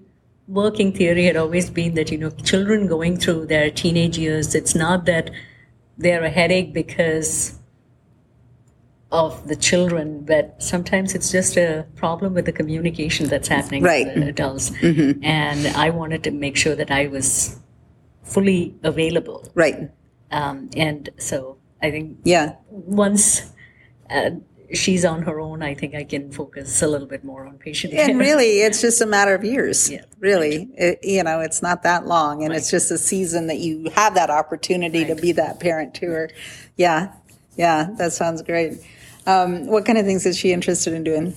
working 0.47 0.91
theory 0.91 1.23
had 1.25 1.37
always 1.37 1.69
been 1.69 1.93
that, 1.95 2.11
you 2.11 2.17
know, 2.17 2.29
children 2.51 2.85
going 2.87 3.17
through 3.17 3.45
their 3.47 3.71
teenage 3.71 4.17
years, 4.17 4.53
it's 4.53 4.75
not 4.75 5.05
that 5.05 5.31
they're 5.97 6.23
a 6.23 6.29
headache 6.29 6.73
because 6.73 7.57
of 9.11 9.47
the 9.47 9.55
children, 9.55 10.23
but 10.25 10.55
sometimes 10.71 11.13
it's 11.15 11.31
just 11.31 11.57
a 11.57 11.85
problem 11.95 12.33
with 12.33 12.45
the 12.45 12.51
communication 12.51 13.27
that's 13.27 13.47
happening 13.47 13.83
Right. 13.83 14.07
with 14.07 14.27
adults. 14.27 14.71
And 14.81 15.67
I 15.85 15.89
wanted 15.89 16.23
to 16.23 16.31
make 16.31 16.55
sure 16.55 16.75
that 16.75 16.91
I 16.91 17.07
was 17.07 17.57
fully 18.23 18.73
available. 18.83 19.39
Right. 19.53 19.89
Um, 20.31 20.69
and 20.77 21.09
so 21.17 21.57
I 21.81 21.91
think 21.91 22.17
Yeah. 22.23 22.53
once 22.69 23.51
uh, 24.09 24.31
she's 24.73 25.05
on 25.05 25.23
her 25.23 25.39
own, 25.39 25.61
I 25.61 25.73
think 25.73 25.95
I 25.95 26.03
can 26.03 26.31
focus 26.31 26.81
a 26.81 26.87
little 26.87 27.07
bit 27.07 27.23
more 27.23 27.45
on 27.45 27.57
patient 27.57 27.93
care. 27.93 28.09
And 28.09 28.19
really, 28.19 28.61
it's 28.61 28.81
just 28.81 29.01
a 29.01 29.05
matter 29.05 29.33
of 29.35 29.43
years. 29.43 29.89
Yeah, 29.89 30.05
really, 30.19 30.69
it, 30.77 30.99
you 31.03 31.23
know, 31.23 31.39
it's 31.39 31.61
not 31.61 31.83
that 31.83 32.07
long, 32.07 32.43
and 32.43 32.53
it's 32.53 32.69
just 32.71 32.91
a 32.91 32.97
season 32.97 33.47
that 33.47 33.59
you 33.59 33.89
have 33.91 34.15
that 34.15 34.29
opportunity 34.29 35.05
to 35.05 35.15
be 35.15 35.31
that 35.33 35.59
parent 35.59 35.93
to 35.95 36.07
her. 36.07 36.29
Yeah, 36.77 37.13
yeah, 37.55 37.89
that 37.97 38.13
sounds 38.13 38.41
great. 38.41 38.73
Um, 39.27 39.67
what 39.67 39.85
kind 39.85 39.97
of 39.97 40.05
things 40.05 40.25
is 40.25 40.37
she 40.37 40.51
interested 40.51 40.93
in 40.93 41.03
doing? 41.03 41.35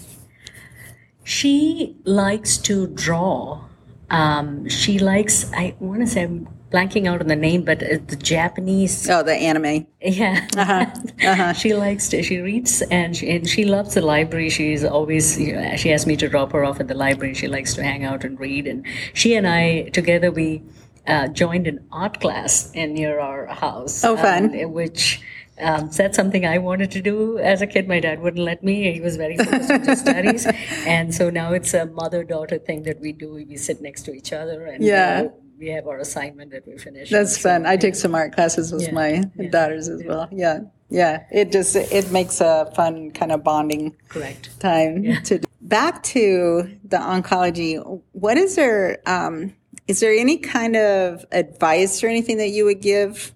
She 1.25 1.97
likes 2.05 2.59
to 2.59 2.87
draw. 2.87 3.65
Um, 4.11 4.69
she 4.69 4.99
likes, 4.99 5.51
I 5.53 5.75
want 5.81 6.01
to 6.01 6.07
say, 6.07 6.23
I'm 6.23 6.49
blanking 6.75 7.07
out 7.07 7.21
on 7.21 7.29
the 7.29 7.37
name, 7.37 7.63
but 7.65 7.83
uh, 7.83 7.99
the 8.07 8.17
Japanese. 8.17 9.09
Oh, 9.09 9.23
the 9.23 9.33
anime. 9.35 9.87
Yeah. 10.01 10.47
Uh-huh. 10.57 11.53
she 11.63 11.75
likes 11.75 12.09
to, 12.09 12.23
she 12.23 12.39
reads 12.39 12.83
and 12.91 13.17
she, 13.17 13.31
and 13.31 13.49
she 13.49 13.65
loves 13.65 13.95
the 13.95 14.01
library. 14.03 14.51
She's 14.51 14.85
always, 14.85 15.39
you 15.39 15.55
know, 15.55 15.77
she 15.77 15.93
asked 15.93 16.07
me 16.07 16.17
to 16.17 16.29
drop 16.29 16.53
her 16.53 16.65
off 16.65 16.81
at 16.81 16.89
the 16.89 16.95
library. 16.95 17.35
She 17.35 17.49
likes 17.49 17.75
to 17.75 17.83
hang 17.85 18.05
out 18.05 18.25
and 18.25 18.39
read. 18.41 18.67
And 18.67 18.85
she 19.15 19.35
and 19.35 19.47
I, 19.47 19.91
together, 19.91 20.31
we 20.33 20.63
uh, 21.07 21.29
joined 21.29 21.67
an 21.67 21.87
art 21.93 22.21
class 22.21 22.73
in 22.73 22.95
near 22.95 23.21
our 23.21 23.47
house. 23.47 24.05
Oh, 24.05 24.17
fun. 24.17 24.59
um, 24.61 24.73
which 24.73 25.21
um, 25.61 25.91
so 25.93 26.03
that's 26.03 26.17
something 26.17 26.45
I 26.45 26.59
wanted 26.59 26.91
to 26.93 27.01
do 27.01 27.39
as 27.39 27.63
a 27.63 27.67
kid. 27.69 27.87
My 27.87 28.01
dad 28.01 28.21
wouldn't 28.21 28.45
let 28.45 28.65
me. 28.65 28.93
He 28.93 29.01
was 29.01 29.17
very 29.17 29.37
focused 29.37 29.71
on 29.71 29.83
his 29.83 30.01
studies, 30.07 30.47
and 30.85 31.15
so 31.15 31.31
now 31.31 31.53
it's 31.53 31.75
a 31.75 31.87
mother-daughter 31.87 32.59
thing 32.59 32.83
that 32.83 33.01
we 33.01 33.13
do. 33.13 33.35
We 33.35 33.57
sit 33.57 33.81
next 33.81 34.03
to 34.07 34.13
each 34.13 34.33
other, 34.33 34.67
and 34.67 34.83
Yeah. 34.83 35.27
uh, 35.27 35.44
we 35.59 35.69
have 35.69 35.87
our 35.87 35.99
assignment 35.99 36.51
that 36.51 36.67
we 36.67 36.77
finish. 36.79 37.11
That's 37.11 37.37
So, 37.41 37.49
fun. 37.51 37.67
I 37.67 37.77
take 37.77 37.95
some 37.95 38.15
art 38.15 38.35
classes 38.35 38.73
with 38.73 38.83
Yeah. 38.83 38.93
my 38.93 39.25
Yeah. 39.37 39.51
daughters 39.51 39.89
as 39.89 40.03
well. 40.05 40.29
Yeah, 40.33 40.61
yeah. 40.91 41.25
It 41.31 41.53
just 41.53 41.77
it 41.77 42.11
makes 42.11 42.41
a 42.41 42.71
fun 42.75 43.11
kind 43.13 43.33
of 43.33 43.43
bonding 43.45 43.95
correct. 44.09 44.51
time 44.61 45.03
to 45.25 45.39
do. 45.39 45.47
back 45.61 46.03
to 46.03 46.69
the 46.85 46.99
oncology 46.99 47.81
what 48.13 48.37
is 48.37 48.55
there 48.57 48.99
um, 49.07 49.55
is 49.89 50.01
there 50.01 50.13
any 50.13 50.37
kind 50.37 50.77
of 50.77 51.25
advice 51.33 52.03
or 52.05 52.09
anything 52.09 52.37
that 52.39 52.49
you 52.51 52.65
would 52.67 52.81
give 52.83 53.33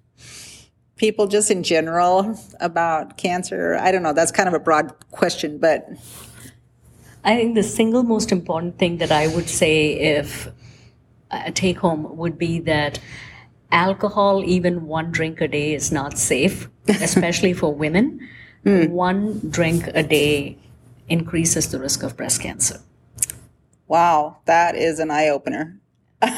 people 0.95 1.25
just 1.27 1.49
in 1.49 1.63
general 1.63 2.37
about 2.59 3.17
cancer 3.17 3.77
i 3.81 3.91
don't 3.91 4.03
know 4.03 4.13
that's 4.13 4.31
kind 4.31 4.47
of 4.47 4.53
a 4.53 4.59
broad 4.59 4.93
question 5.11 5.57
but 5.57 5.87
I 7.23 7.35
think 7.35 7.55
the 7.55 7.63
single 7.63 8.03
most 8.03 8.31
important 8.31 8.77
thing 8.79 8.97
that 8.99 9.11
I 9.11 9.27
would 9.27 9.49
say 9.49 9.75
if 10.17 10.47
a 11.31 11.51
take 11.51 11.79
home 11.79 12.17
would 12.17 12.37
be 12.37 12.59
that 12.61 12.99
alcohol, 13.71 14.43
even 14.45 14.87
one 14.87 15.11
drink 15.11 15.41
a 15.41 15.47
day, 15.47 15.73
is 15.73 15.91
not 15.91 16.17
safe, 16.17 16.69
especially 16.87 17.53
for 17.53 17.73
women. 17.73 18.19
Hmm. 18.63 18.91
One 18.91 19.39
drink 19.49 19.87
a 19.93 20.03
day 20.03 20.57
increases 21.07 21.71
the 21.71 21.79
risk 21.79 22.03
of 22.03 22.15
breast 22.17 22.41
cancer. 22.41 22.79
wow 23.87 24.37
that 24.45 24.75
is 24.75 24.99
an 24.99 25.09
eye-opener 25.09 25.79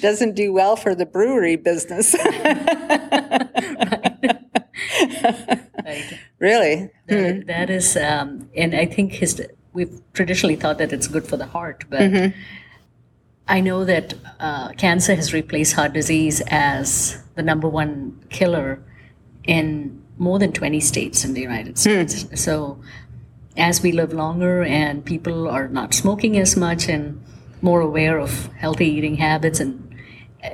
doesn't 0.00 0.34
do 0.34 0.52
well 0.52 0.76
for 0.76 0.94
the 0.94 1.06
brewery 1.06 1.56
business 1.56 2.14
Right? 5.84 6.18
really 6.38 6.90
That- 7.06 7.34
hmm. 7.34 7.40
that 7.46 7.70
is, 7.70 7.96
um, 7.96 8.48
and 8.56 8.74
I 8.74 8.86
think 8.86 9.12
his, 9.12 9.40
we've 9.72 10.00
traditionally 10.12 10.56
thought 10.56 10.78
that 10.78 10.92
it's 10.92 11.08
good 11.08 11.26
for 11.26 11.36
the 11.36 11.46
heart, 11.46 11.84
but 11.88 12.00
mm-hmm. 12.00 12.38
I 13.46 13.60
know 13.60 13.84
that 13.84 14.14
uh, 14.40 14.70
cancer 14.70 15.14
has 15.14 15.32
replaced 15.32 15.74
heart 15.74 15.92
disease 15.92 16.42
as 16.46 17.22
the 17.34 17.42
number 17.42 17.68
one 17.68 18.24
killer 18.30 18.82
in 19.44 20.02
more 20.16 20.38
than 20.38 20.52
20 20.52 20.80
states 20.80 21.24
in 21.24 21.34
the 21.34 21.40
United 21.40 21.76
States. 21.78 22.26
So 22.40 22.80
as 23.56 23.82
we 23.82 23.92
live 23.92 24.12
longer 24.12 24.62
and 24.62 25.04
people 25.04 25.48
are 25.48 25.68
not 25.68 25.92
smoking 25.94 26.38
as 26.38 26.56
much 26.56 26.88
and 26.88 27.22
more 27.60 27.80
aware 27.80 28.18
of 28.18 28.46
healthy 28.54 28.86
eating 28.86 29.16
habits 29.16 29.60
and 29.60 29.94
uh, 30.42 30.50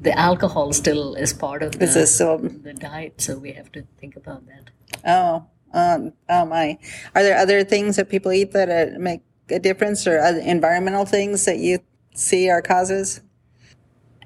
the 0.00 0.16
alcohol 0.18 0.72
still 0.72 1.14
is 1.14 1.32
part 1.32 1.62
of 1.62 1.78
the, 1.78 1.84
is 1.84 2.18
the 2.18 2.74
diet, 2.78 3.20
so 3.20 3.38
we 3.38 3.52
have 3.52 3.70
to 3.72 3.84
think 4.00 4.16
about 4.16 4.42
that. 4.46 4.70
Oh, 5.04 5.46
um, 5.72 6.12
oh 6.28 6.44
my! 6.44 6.78
Are 7.14 7.22
there 7.22 7.38
other 7.38 7.64
things 7.64 7.96
that 7.96 8.08
people 8.08 8.32
eat 8.32 8.52
that 8.52 8.68
uh, 8.68 8.98
make 8.98 9.22
a 9.48 9.58
difference, 9.58 10.06
or 10.06 10.20
other 10.20 10.40
environmental 10.40 11.04
things 11.04 11.44
that 11.44 11.58
you 11.58 11.78
see 12.14 12.48
our 12.48 12.62
causes? 12.62 13.20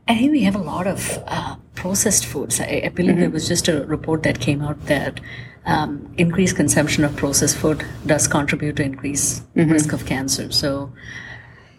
I 0.08 0.16
think 0.16 0.32
we 0.32 0.42
have 0.42 0.54
a 0.54 0.58
lot 0.58 0.86
of 0.86 1.22
uh, 1.26 1.56
processed 1.74 2.26
foods. 2.26 2.60
I, 2.60 2.82
I 2.84 2.88
believe 2.90 3.16
there 3.16 3.30
was 3.30 3.48
just 3.48 3.68
a 3.68 3.84
report 3.86 4.22
that 4.22 4.40
came 4.40 4.62
out 4.62 4.86
that 4.86 5.20
um, 5.64 6.12
increased 6.16 6.54
consumption 6.54 7.02
of 7.04 7.16
processed 7.16 7.56
food 7.56 7.84
does 8.06 8.28
contribute 8.28 8.76
to 8.76 8.84
increased 8.84 9.42
risk 9.54 9.92
of 9.92 10.06
cancer. 10.06 10.52
So, 10.52 10.92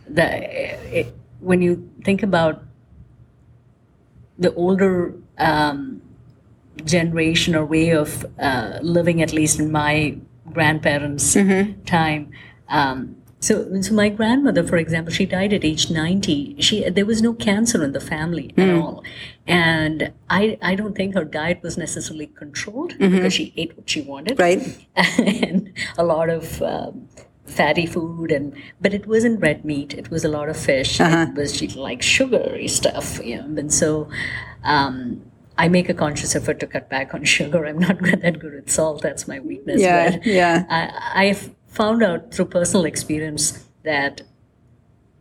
the 0.10 1.00
it, 1.00 1.16
when 1.40 1.62
you 1.62 1.90
think 2.04 2.22
about 2.22 2.64
the 4.38 4.54
older 4.56 5.16
um, 5.38 6.02
generation 6.84 7.56
or 7.56 7.66
way 7.66 7.92
of 7.92 8.26
uh, 8.40 8.80
living, 8.82 9.22
at 9.22 9.34
least 9.34 9.60
in 9.60 9.72
my 9.72 10.18
grandparents' 10.52 11.34
time. 11.86 12.32
Um, 12.70 13.16
so, 13.48 13.82
so 13.82 13.94
my 13.94 14.10
grandmother, 14.10 14.64
for 14.72 14.78
example, 14.78 15.14
she 15.14 15.26
died 15.26 15.54
at 15.54 15.64
age 15.64 15.90
ninety. 15.90 16.56
She 16.60 16.76
there 16.98 17.06
was 17.06 17.22
no 17.22 17.34
cancer 17.34 17.84
in 17.84 17.92
the 17.94 18.00
family 18.00 18.54
at 18.58 18.70
all, 18.80 19.04
and 19.46 20.12
I 20.30 20.58
I 20.62 20.76
don't 20.76 20.96
think 20.96 21.16
her 21.16 21.26
diet 21.26 21.60
was 21.64 21.78
necessarily 21.78 22.28
controlled 22.28 22.98
because 22.98 23.34
she 23.34 23.54
ate 23.56 23.76
what 23.78 23.90
she 23.90 24.02
wanted, 24.02 24.40
Right. 24.40 24.62
and 24.96 25.72
a 25.98 26.04
lot 26.04 26.30
of 26.30 26.62
um, 26.62 27.08
fatty 27.46 27.86
food 27.86 28.30
and 28.32 28.54
but 28.82 28.94
it 28.94 29.08
wasn't 29.08 29.40
red 29.40 29.64
meat 29.64 29.94
it 29.94 30.10
was 30.12 30.26
a 30.26 30.28
lot 30.28 30.50
of 30.50 30.58
fish 30.58 31.00
it 31.00 31.34
was 31.34 31.56
she 31.56 31.66
liked 31.70 32.04
sugary 32.04 32.68
stuff 32.68 33.08
you 33.24 33.38
know 33.38 33.46
and 33.62 33.74
so 33.74 34.10
um, 34.66 35.22
I 35.58 35.70
make 35.70 35.90
a 35.90 35.94
conscious 35.94 36.36
effort 36.36 36.60
to 36.60 36.68
cut 36.68 36.90
back 36.90 37.14
on 37.14 37.24
sugar. 37.36 37.66
I'm 37.66 37.80
not 37.80 38.00
that 38.02 38.40
good 38.40 38.54
at 38.54 38.70
salt. 38.70 39.02
That's 39.02 39.28
my 39.28 39.40
weakness. 39.40 39.82
Yeah, 39.82 40.12
but 40.12 40.26
yeah. 40.26 40.66
I, 40.70 41.28
I've 41.28 41.50
found 41.78 42.04
out 42.04 42.34
through 42.34 42.46
personal 42.46 42.86
experience 42.86 43.66
that 43.84 44.22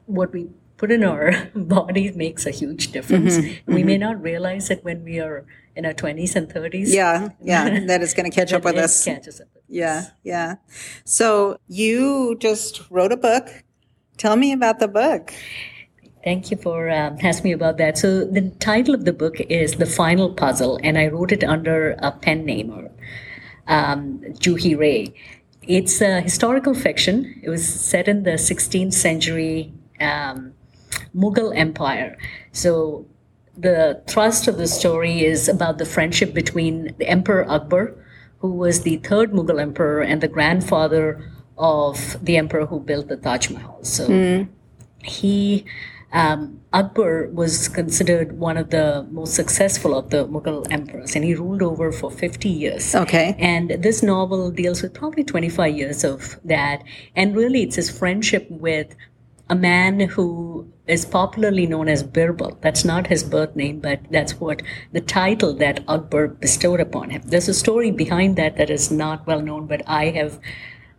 what 0.06 0.32
we 0.32 0.48
put 0.76 0.90
in 0.90 1.04
our 1.04 1.32
body 1.54 2.10
makes 2.12 2.46
a 2.46 2.50
huge 2.50 2.92
difference. 2.92 3.38
Mm-hmm, 3.38 3.74
We 3.74 3.82
may 3.84 3.98
not 3.98 4.20
realize 4.22 4.70
it 4.70 4.84
when 4.84 5.04
we 5.04 5.20
are 5.20 5.44
in 5.74 5.84
our 5.84 5.92
20s 5.92 6.34
and 6.34 6.48
30s. 6.48 6.86
Yeah, 6.88 7.28
yeah. 7.42 7.80
that 7.90 8.02
is 8.02 8.14
going 8.14 8.30
to 8.30 8.34
catch 8.34 8.52
up 8.52 8.64
with 8.64 8.76
it 8.76 8.84
us. 8.84 9.04
catches 9.04 9.40
up 9.40 9.48
with 9.54 9.64
Yeah, 9.68 10.06
yeah. 10.22 10.54
So 11.04 11.58
you 11.68 12.36
just 12.38 12.82
wrote 12.90 13.12
a 13.12 13.16
book. 13.16 13.48
Tell 14.16 14.36
me 14.36 14.52
about 14.52 14.78
the 14.78 14.88
book. 14.88 15.32
Thank 16.24 16.50
you 16.50 16.56
for 16.56 16.90
um, 16.90 17.18
asking 17.22 17.50
me 17.50 17.52
about 17.52 17.76
that. 17.78 17.98
So 17.98 18.24
the 18.24 18.50
title 18.58 18.94
of 18.94 19.04
the 19.04 19.12
book 19.12 19.38
is 19.40 19.76
The 19.76 19.86
Final 19.86 20.32
Puzzle, 20.34 20.80
and 20.82 20.98
I 20.98 21.06
wrote 21.06 21.30
it 21.30 21.44
under 21.44 21.94
a 21.98 22.10
pen 22.10 22.44
name, 22.44 22.70
or 22.70 22.90
um, 23.68 24.20
Juhi 24.40 24.76
Ray. 24.76 25.14
It's 25.66 26.00
a 26.00 26.20
historical 26.20 26.74
fiction. 26.74 27.40
It 27.42 27.50
was 27.50 27.66
set 27.66 28.08
in 28.08 28.22
the 28.22 28.32
16th 28.32 28.92
century 28.92 29.72
um, 30.00 30.52
Mughal 31.14 31.56
Empire. 31.56 32.16
So 32.52 33.06
the 33.56 34.02
thrust 34.06 34.48
of 34.48 34.58
the 34.58 34.68
story 34.68 35.24
is 35.24 35.48
about 35.48 35.78
the 35.78 35.86
friendship 35.86 36.34
between 36.34 36.94
the 36.98 37.08
Emperor 37.08 37.48
Akbar, 37.50 37.94
who 38.38 38.52
was 38.52 38.82
the 38.82 38.98
third 38.98 39.32
Mughal 39.32 39.60
emperor 39.60 40.02
and 40.02 40.20
the 40.20 40.28
grandfather 40.28 41.32
of 41.58 42.22
the 42.22 42.36
emperor 42.36 42.66
who 42.66 42.78
built 42.80 43.08
the 43.08 43.16
Taj 43.16 43.50
Mahal. 43.50 43.82
So 43.82 44.06
he 45.02 45.64
um, 46.12 46.60
Akbar 46.72 47.28
was 47.28 47.68
considered 47.68 48.38
one 48.38 48.56
of 48.56 48.70
the 48.70 49.06
most 49.10 49.34
successful 49.34 49.96
of 49.96 50.10
the 50.10 50.26
Mughal 50.26 50.66
emperors, 50.70 51.14
and 51.14 51.24
he 51.24 51.34
ruled 51.34 51.62
over 51.62 51.90
for 51.92 52.10
50 52.10 52.48
years. 52.48 52.94
Okay. 52.94 53.34
And 53.38 53.70
this 53.70 54.02
novel 54.02 54.50
deals 54.50 54.82
with 54.82 54.94
probably 54.94 55.24
25 55.24 55.76
years 55.76 56.04
of 56.04 56.38
that. 56.44 56.82
And 57.14 57.36
really, 57.36 57.62
it's 57.62 57.76
his 57.76 57.90
friendship 57.90 58.46
with 58.50 58.94
a 59.48 59.54
man 59.54 60.00
who 60.00 60.70
is 60.86 61.04
popularly 61.04 61.66
known 61.66 61.88
as 61.88 62.02
Birbal. 62.02 62.58
That's 62.60 62.84
not 62.84 63.06
his 63.06 63.22
birth 63.22 63.54
name, 63.54 63.80
but 63.80 64.00
that's 64.10 64.40
what 64.40 64.62
the 64.92 65.00
title 65.00 65.54
that 65.54 65.84
Akbar 65.88 66.28
bestowed 66.28 66.80
upon 66.80 67.10
him. 67.10 67.22
There's 67.24 67.48
a 67.48 67.54
story 67.54 67.90
behind 67.90 68.36
that 68.36 68.56
that 68.56 68.70
is 68.70 68.90
not 68.90 69.26
well 69.26 69.40
known, 69.40 69.66
but 69.66 69.82
I 69.86 70.10
have 70.10 70.40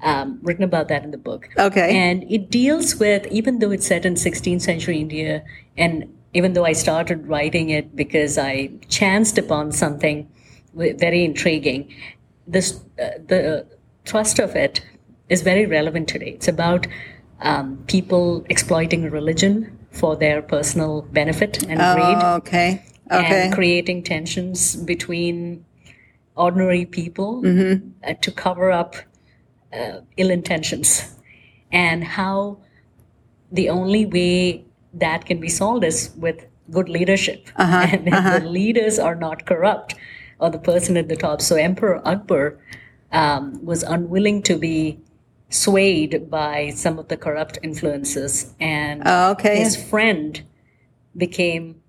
um, 0.02 0.40
written 0.42 0.64
about 0.64 0.88
that 0.90 1.04
in 1.04 1.12
the 1.12 1.18
book. 1.18 1.50
Okay. 1.58 1.96
And 1.98 2.24
it 2.32 2.50
deals 2.50 2.96
with, 2.98 3.26
even 3.28 3.60
though 3.60 3.72
it's 3.72 3.88
set 3.88 4.06
in 4.06 4.14
16th 4.16 4.62
century 4.62 5.00
India, 5.00 5.44
and 5.78 6.14
even 6.34 6.54
though 6.54 6.66
I 6.66 6.74
started 6.74 7.28
writing 7.28 7.70
it 7.70 7.96
because 7.96 8.38
I 8.38 8.70
chanced 8.90 9.38
upon 9.38 9.72
something 9.72 10.30
very 10.74 11.24
intriguing, 11.26 11.92
this, 12.46 12.80
uh, 13.02 13.10
the 13.28 13.66
thrust 14.06 14.40
of 14.40 14.56
it 14.56 14.82
is 15.30 15.42
very 15.42 15.66
relevant 15.66 16.08
today. 16.08 16.30
It's 16.32 16.48
about 16.48 16.88
um, 17.42 17.84
people 17.88 18.46
exploiting 18.50 19.10
religion 19.10 19.78
for 19.92 20.16
their 20.16 20.42
personal 20.42 21.02
benefit 21.12 21.64
and 21.64 21.78
greed 21.80 22.18
Oh, 22.24 22.36
okay. 22.38 22.86
Okay. 23.12 23.46
and 23.46 23.54
creating 23.54 24.04
tensions 24.04 24.76
between 24.76 25.66
ordinary 26.36 26.86
people 26.86 27.42
Mm-hmm. 27.42 27.90
uh, 28.08 28.14
to 28.22 28.32
cover 28.32 28.72
up 28.72 28.96
uh, 29.74 30.02
ill 30.18 30.30
intentions, 30.32 31.16
and 31.72 32.04
how 32.04 32.58
the 33.52 33.70
only 33.70 34.06
way 34.06 34.66
that 34.94 35.26
can 35.26 35.40
be 35.40 35.50
solved 35.50 35.84
is 35.84 36.12
with 36.18 36.46
good 36.72 36.90
leadership. 36.90 37.48
Uh-huh, 37.56 37.88
And 37.92 38.08
if 38.08 38.42
the 38.44 38.50
leaders 38.50 39.00
are 39.00 39.16
not 39.16 39.46
corrupt, 39.46 39.96
or 40.40 40.50
the 40.50 40.60
person 40.60 40.98
at 40.98 41.08
the 41.08 41.16
top. 41.16 41.42
So 41.42 41.56
Emperor 41.56 42.02
Akbar 42.08 42.58
um, 43.12 43.64
was 43.66 43.84
unwilling 43.84 44.44
to 44.44 44.58
be 44.58 45.00
swayed 45.50 46.30
by 46.30 46.72
some 46.76 47.00
of 47.00 47.08
the 47.08 47.18
corrupt 47.18 47.58
influences, 47.64 48.54
and 48.60 49.02
Oh, 49.06 49.32
okay. 49.32 49.58
his 49.60 49.76
friend 49.76 50.44
became 51.16 51.82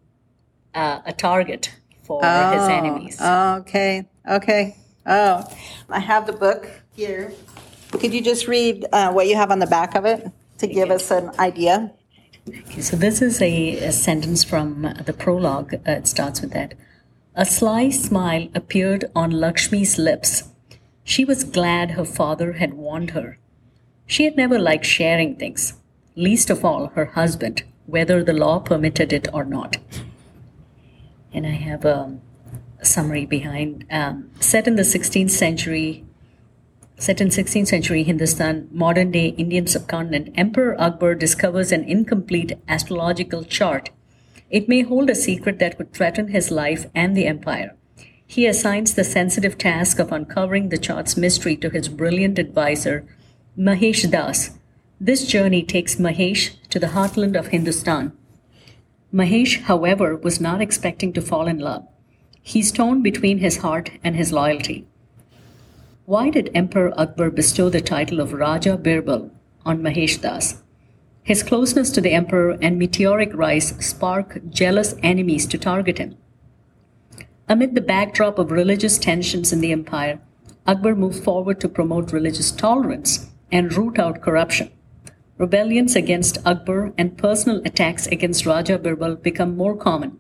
uh, 0.75 1.01
a 1.05 1.13
target 1.13 1.75
for 2.05 2.23
his 2.23 2.63
enemies. 2.69 3.19
Oh, 3.21 3.57
okay. 3.57 4.07
Okay. 4.31 4.77
Oh, 5.05 5.45
I 5.91 5.99
have 6.01 6.27
the 6.27 6.33
book 6.33 6.71
here. 6.95 7.33
Could 7.93 8.13
you 8.13 8.21
just 8.21 8.47
read 8.47 8.87
uh, 8.93 9.13
what 9.13 9.27
you 9.27 9.37
have 9.37 9.51
on 9.51 9.59
the 9.59 9.67
back 9.67 9.95
of 9.95 10.05
it 10.05 10.31
to 10.59 10.67
give 10.67 10.91
us 10.91 11.11
an 11.11 11.31
idea? 11.39 11.93
Okay, 12.49 12.81
so 12.81 12.97
this 12.97 13.21
is 13.23 13.41
a, 13.43 13.79
a 13.79 13.93
sentence 13.93 14.45
from 14.45 14.95
the 15.05 15.13
prologue. 15.13 15.75
Uh, 15.75 15.93
it 15.93 16.07
starts 16.07 16.41
with 16.41 16.53
that. 16.53 16.75
A 17.35 17.45
sly 17.45 17.91
smile 17.91 18.49
appeared 18.55 19.07
on 19.15 19.31
Lakshmi's 19.31 19.99
lips. 19.99 20.49
She 21.05 21.25
was 21.25 21.45
glad 21.45 21.93
her 21.93 22.05
father 22.05 22.55
had 22.55 22.75
warned 22.75 23.11
her. 23.11 23.39
She 24.07 24.25
had 24.25 24.37
never 24.37 24.59
liked 24.59 24.85
sharing 24.85 25.37
things, 25.37 25.75
least 26.17 26.51
of 26.51 26.65
all 26.65 26.89
her 26.89 27.07
husband, 27.07 27.63
whether 27.87 28.23
the 28.23 28.33
law 28.33 28.59
permitted 28.59 29.13
it 29.13 29.29
or 29.33 29.45
not. 29.45 29.79
And 31.33 31.47
I 31.47 31.51
have 31.51 31.85
a, 31.85 32.19
a 32.81 32.85
summary 32.85 33.27
behind. 33.27 33.87
Um, 33.91 34.31
set 34.41 34.67
in 34.67 34.77
the 34.77 34.83
16th 34.83 35.31
century, 35.31 36.05
Set 37.01 37.21
in 37.21 37.29
16th 37.29 37.69
century 37.69 38.03
Hindustan, 38.03 38.69
modern 38.73 39.13
day 39.13 39.29
Indian 39.29 39.69
subcontinent, 39.69 40.35
Emperor 40.35 40.75
Akbar 40.81 41.15
discovers 41.15 41.71
an 41.71 41.85
incomplete 41.85 42.59
astrological 42.67 43.45
chart. 43.45 43.91
It 44.51 44.69
may 44.69 44.83
hold 44.83 45.09
a 45.09 45.15
secret 45.15 45.61
that 45.61 45.77
could 45.77 45.93
threaten 45.93 46.29
his 46.29 46.51
life 46.51 46.87
and 46.97 47.17
the 47.17 47.27
empire. 47.27 47.77
He 48.27 48.47
assigns 48.47 48.95
the 48.95 49.05
sensitive 49.05 49.57
task 49.57 50.01
of 50.01 50.11
uncovering 50.11 50.71
the 50.71 50.77
chart's 50.77 51.17
mystery 51.17 51.57
to 51.59 51.71
his 51.71 51.89
brilliant 51.89 52.37
advisor, 52.37 53.07
Mahesh 53.57 54.11
Das. 54.11 54.59
This 55.01 55.25
journey 55.25 55.63
takes 55.63 55.97
Mahesh 55.97 56.57
to 56.71 56.81
the 56.81 56.89
heartland 56.89 57.39
of 57.39 57.49
Hindustan. 57.49 58.13
Mahesh, 59.15 59.63
however, 59.63 60.17
was 60.17 60.41
not 60.41 60.61
expecting 60.61 61.13
to 61.13 61.23
fall 61.23 61.47
in 61.47 61.59
love. 61.59 61.87
He's 62.43 62.73
torn 62.73 63.03
between 63.03 63.39
his 63.39 63.59
heart 63.59 63.93
and 64.03 64.17
his 64.17 64.33
loyalty. 64.33 64.87
Why 66.09 66.31
did 66.31 66.51
Emperor 66.55 66.99
Akbar 66.99 67.29
bestow 67.31 67.69
the 67.69 67.83
title 67.83 68.19
of 68.19 68.33
Raja 68.33 68.79
Birbal 68.79 69.31
on 69.67 69.83
Mahesh 69.83 70.19
Das? 70.23 70.63
His 71.23 71.43
closeness 71.43 71.91
to 71.91 72.01
the 72.01 72.13
emperor 72.13 72.57
and 72.63 72.79
meteoric 72.79 73.29
rise 73.35 73.75
spark 73.85 74.41
jealous 74.49 74.95
enemies 75.03 75.45
to 75.49 75.59
target 75.59 75.99
him. 75.99 76.17
Amid 77.47 77.75
the 77.75 77.83
backdrop 77.83 78.39
of 78.39 78.51
religious 78.51 78.97
tensions 78.97 79.53
in 79.53 79.61
the 79.61 79.71
empire, 79.71 80.19
Akbar 80.67 80.95
moved 80.95 81.23
forward 81.23 81.61
to 81.61 81.69
promote 81.69 82.11
religious 82.11 82.53
tolerance 82.53 83.29
and 83.53 83.77
root 83.77 83.99
out 83.99 84.23
corruption. 84.23 84.71
Rebellions 85.37 85.95
against 85.95 86.39
Akbar 86.47 86.95
and 86.97 87.19
personal 87.19 87.61
attacks 87.67 88.07
against 88.07 88.47
Raja 88.47 88.79
Birbal 88.79 89.17
become 89.17 89.59
more 89.59 89.77
common. 89.77 90.19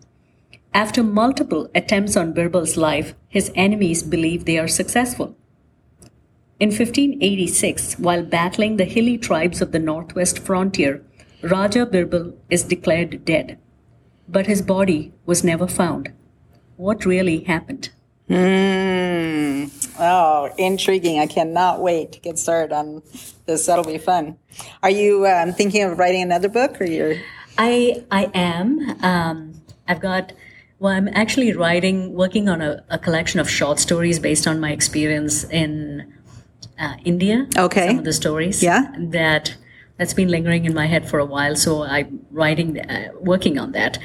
After 0.75 1.03
multiple 1.03 1.71
attempts 1.75 2.15
on 2.15 2.35
Birbal's 2.35 2.77
life, 2.77 3.15
his 3.31 3.51
enemies 3.55 4.03
believe 4.03 4.45
they 4.45 4.59
are 4.59 4.69
successful. 4.69 5.35
In 6.61 6.71
1586, 6.71 8.01
while 8.01 8.25
battling 8.25 8.79
the 8.79 8.85
hilly 8.85 9.17
tribes 9.17 9.63
of 9.63 9.71
the 9.71 9.79
northwest 9.79 10.41
frontier, 10.41 11.05
Raja 11.41 11.87
Birbal 11.87 12.35
is 12.51 12.65
declared 12.65 13.25
dead. 13.25 13.59
But 14.29 14.49
his 14.49 14.61
body 14.61 15.13
was 15.25 15.45
never 15.45 15.69
found. 15.69 16.13
What 16.77 17.07
really 17.07 17.45
happened? 17.45 17.91
Hmm. 18.27 19.67
Oh, 20.01 20.51
intriguing. 20.59 21.21
I 21.21 21.27
cannot 21.27 21.81
wait 21.81 22.13
to 22.13 22.21
get 22.21 22.41
started 22.41 22.75
on 22.75 23.03
this. 23.47 23.67
That'll 23.67 23.85
be 23.85 23.99
fun. 23.99 24.37
Are 24.83 24.91
you 24.91 25.29
um, 25.29 25.53
thinking 25.53 25.85
of 25.85 25.97
writing 25.97 26.23
another 26.23 26.49
book 26.49 26.81
or 26.81 26.85
you're. 26.85 27.15
I 27.57 28.05
I 28.11 28.31
am. 28.35 28.99
Um, 29.03 29.63
I've 29.87 30.01
got. 30.01 30.33
Well, 30.81 30.93
I'm 30.93 31.09
actually 31.09 31.53
writing, 31.55 32.15
working 32.15 32.49
on 32.49 32.61
a, 32.61 32.85
a 32.89 32.99
collection 32.99 33.41
of 33.41 33.51
short 33.51 33.81
stories 33.81 34.21
based 34.21 34.47
on 34.47 34.61
my 34.61 34.71
experience 34.71 35.43
in 35.45 36.18
uh, 36.79 36.95
India. 37.05 37.47
Okay. 37.57 37.89
Some 37.89 37.99
of 37.99 38.05
the 38.05 38.13
stories. 38.13 38.63
Yeah. 38.63 38.93
That 38.99 39.57
that's 39.99 40.15
been 40.15 40.29
lingering 40.29 40.65
in 40.65 40.75
my 40.75 40.87
head 40.87 41.09
for 41.09 41.19
a 41.19 41.25
while, 41.25 41.57
so 41.57 41.83
I'm 41.83 42.25
writing, 42.31 42.79
uh, 42.79 43.09
working 43.21 43.59
on 43.59 43.73
that. 43.73 43.99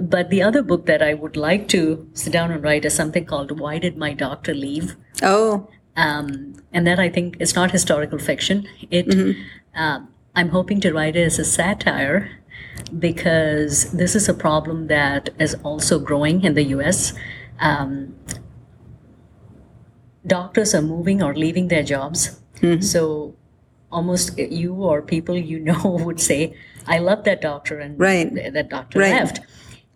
But 0.00 0.30
the 0.30 0.42
other 0.42 0.62
book 0.62 0.86
that 0.86 1.02
I 1.02 1.12
would 1.14 1.36
like 1.36 1.66
to 1.68 2.08
sit 2.14 2.32
down 2.32 2.52
and 2.52 2.62
write 2.62 2.84
is 2.84 2.94
something 2.94 3.24
called 3.24 3.58
"Why 3.58 3.78
Did 3.78 3.96
My 3.96 4.12
Doctor 4.12 4.54
Leave." 4.54 4.94
Oh, 5.22 5.68
um, 5.96 6.54
and 6.72 6.86
that 6.86 7.00
I 7.00 7.08
think 7.08 7.36
is 7.40 7.54
not 7.56 7.72
historical 7.72 8.18
fiction. 8.18 8.68
It, 8.90 9.36
um, 9.74 10.08
I'm 10.36 10.50
hoping 10.50 10.80
to 10.82 10.92
write 10.92 11.16
it 11.16 11.24
as 11.24 11.38
a 11.40 11.44
satire 11.44 12.30
because 12.98 13.90
this 13.92 14.14
is 14.14 14.28
a 14.28 14.34
problem 14.34 14.86
that 14.86 15.30
is 15.38 15.54
also 15.64 15.98
growing 15.98 16.44
in 16.44 16.54
the 16.54 16.62
U.S. 16.76 17.12
Um, 17.58 18.14
doctors 20.26 20.74
are 20.74 20.82
moving 20.82 21.22
or 21.22 21.34
leaving 21.34 21.68
their 21.68 21.82
jobs, 21.82 22.40
so 22.80 23.34
almost 23.90 24.38
you 24.38 24.74
or 24.74 25.02
people 25.02 25.36
you 25.36 25.58
know 25.68 25.82
would 26.04 26.20
say, 26.20 26.54
"I 26.86 26.98
love 26.98 27.24
that 27.24 27.40
doctor," 27.40 27.78
and 27.78 27.98
Right. 27.98 28.32
th- 28.34 28.52
that 28.52 28.68
doctor 28.68 28.98
Right. 29.00 29.12
left, 29.12 29.40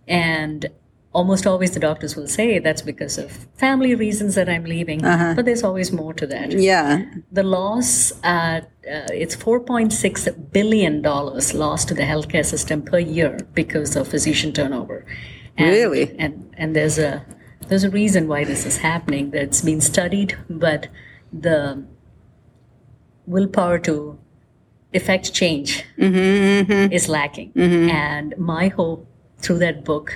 and 0.09 0.67
almost 1.13 1.47
always 1.47 1.71
the 1.71 1.79
doctors 1.79 2.17
will 2.17 2.27
say 2.27 2.59
that's 2.59 2.83
because 2.83 3.19
of 3.19 3.31
family 3.55 3.95
reasons 3.95 4.35
that 4.35 4.49
I'm 4.49 4.65
leaving. 4.65 4.99
But 5.01 5.45
there's 5.45 5.63
always 5.63 5.93
more 5.93 6.13
to 6.15 6.27
that. 6.27 6.51
yeah. 6.53 7.05
The 7.31 7.45
loss, 7.45 8.11
uh, 8.25 8.63
uh, 8.91 9.07
it's 9.13 9.37
4.6 9.37 10.29
billion 10.53 11.03
dollars 11.03 11.55
lost 11.55 11.87
to 11.89 11.95
the 11.95 12.03
healthcare 12.03 12.45
system 12.45 12.83
per 12.83 12.99
year 12.99 13.39
because 13.55 13.95
of 13.95 14.09
physician 14.09 14.53
turnover. 14.53 15.05
And, 15.57 15.71
Really? 15.71 16.17
And 16.19 16.33
and 16.59 16.75
there's 16.75 16.99
a 16.99 17.23
there's 17.69 17.85
a 17.85 17.91
reason 17.91 18.29
why 18.29 18.45
this 18.45 18.67
is 18.67 18.79
happening. 18.79 19.31
That's 19.31 19.61
been 19.61 19.81
studied, 19.81 20.37
but 20.49 20.89
the 21.33 21.85
willpower 23.27 23.79
to 23.81 24.19
effect 24.93 25.33
change 25.33 25.85
is 25.99 27.09
lacking. 27.09 27.53
And 27.91 28.35
my 28.39 28.69
hope 28.69 29.07
through 29.39 29.59
that 29.59 29.85
book 29.85 30.15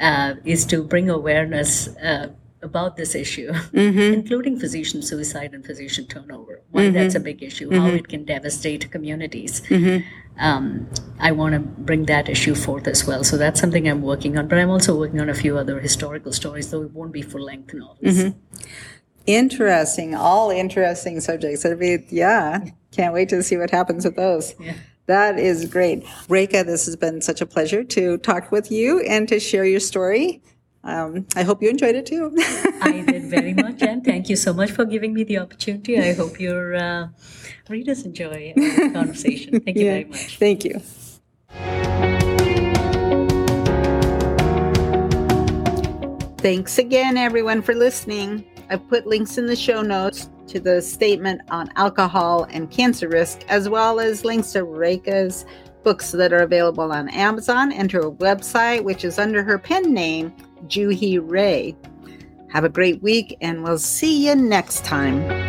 uh, 0.00 0.34
is 0.44 0.64
to 0.66 0.82
bring 0.82 1.08
awareness 1.08 1.88
uh, 1.98 2.28
about 2.62 2.96
this 2.96 3.14
issue, 3.14 3.50
mm-hmm. 3.52 3.98
including 3.98 4.58
physician 4.58 5.02
suicide 5.02 5.52
and 5.54 5.64
physician 5.64 6.06
turnover. 6.06 6.62
Why 6.70 6.82
mm-hmm. 6.82 6.94
that's 6.94 7.14
a 7.14 7.20
big 7.20 7.42
issue, 7.42 7.70
how 7.70 7.86
mm-hmm. 7.86 7.96
it 7.96 8.08
can 8.08 8.24
devastate 8.24 8.90
communities. 8.90 9.62
Um, 10.38 10.88
I 11.18 11.32
want 11.32 11.54
to 11.54 11.60
bring 11.60 12.04
that 12.06 12.28
issue 12.28 12.54
forth 12.54 12.86
as 12.86 13.06
well. 13.06 13.24
So 13.24 13.38
that's 13.38 13.58
something 13.58 13.88
I'm 13.88 14.02
working 14.02 14.36
on. 14.36 14.48
But 14.48 14.58
I'm 14.58 14.68
also 14.68 14.94
working 14.98 15.20
on 15.20 15.30
a 15.30 15.34
few 15.34 15.56
other 15.56 15.80
historical 15.80 16.32
stories, 16.32 16.70
though 16.70 16.82
it 16.82 16.92
won't 16.92 17.12
be 17.12 17.22
full 17.22 17.42
length 17.42 17.72
novels. 17.72 18.34
Interesting. 19.26 20.14
All 20.14 20.50
interesting 20.50 21.20
subjects. 21.20 21.64
It'll 21.64 21.78
be, 21.78 22.04
yeah. 22.10 22.64
Can't 22.92 23.14
wait 23.14 23.30
to 23.30 23.42
see 23.42 23.56
what 23.56 23.70
happens 23.70 24.04
with 24.04 24.16
those. 24.16 24.54
Yeah. 24.60 24.74
That 25.06 25.38
is 25.38 25.64
great. 25.66 26.04
Reka, 26.28 26.64
this 26.64 26.84
has 26.86 26.96
been 26.96 27.20
such 27.22 27.40
a 27.40 27.46
pleasure 27.46 27.82
to 27.84 28.18
talk 28.18 28.52
with 28.52 28.70
you 28.70 29.00
and 29.00 29.26
to 29.28 29.40
share 29.40 29.64
your 29.64 29.80
story. 29.80 30.42
Um, 30.86 31.26
I 31.34 31.42
hope 31.42 31.62
you 31.62 31.68
enjoyed 31.68 31.96
it 31.96 32.06
too. 32.06 32.32
I 32.80 33.04
did 33.04 33.24
very 33.24 33.54
much, 33.54 33.82
and 33.82 34.04
thank 34.04 34.28
you 34.28 34.36
so 34.36 34.54
much 34.54 34.70
for 34.70 34.84
giving 34.84 35.12
me 35.12 35.24
the 35.24 35.38
opportunity. 35.38 35.98
I 35.98 36.12
hope 36.12 36.38
your 36.38 36.76
uh, 36.76 37.08
readers 37.68 38.04
enjoy 38.04 38.54
our 38.56 38.90
conversation. 38.92 39.60
Thank 39.64 39.76
you 39.78 39.84
very 39.84 40.04
much. 40.04 40.38
Thank 40.38 40.64
you. 40.64 40.80
Thanks 46.38 46.78
again, 46.78 47.16
everyone, 47.16 47.62
for 47.62 47.74
listening. 47.74 48.44
I've 48.70 48.86
put 48.88 49.08
links 49.08 49.38
in 49.38 49.46
the 49.46 49.56
show 49.56 49.82
notes 49.82 50.30
to 50.46 50.60
the 50.60 50.80
statement 50.80 51.40
on 51.50 51.68
alcohol 51.74 52.44
and 52.50 52.70
cancer 52.70 53.08
risk, 53.08 53.40
as 53.48 53.68
well 53.68 53.98
as 53.98 54.24
links 54.24 54.52
to 54.52 54.60
Reka's 54.60 55.44
books 55.86 56.10
that 56.10 56.32
are 56.32 56.42
available 56.42 56.90
on 56.90 57.08
Amazon 57.10 57.70
and 57.70 57.92
her 57.92 58.10
website, 58.10 58.82
which 58.82 59.04
is 59.04 59.20
under 59.20 59.44
her 59.44 59.56
pen 59.56 59.94
name, 59.94 60.34
Juhi 60.66 61.20
Ray. 61.22 61.76
Have 62.50 62.64
a 62.64 62.68
great 62.68 63.00
week, 63.04 63.36
and 63.40 63.62
we'll 63.62 63.78
see 63.78 64.26
you 64.26 64.34
next 64.34 64.84
time. 64.84 65.45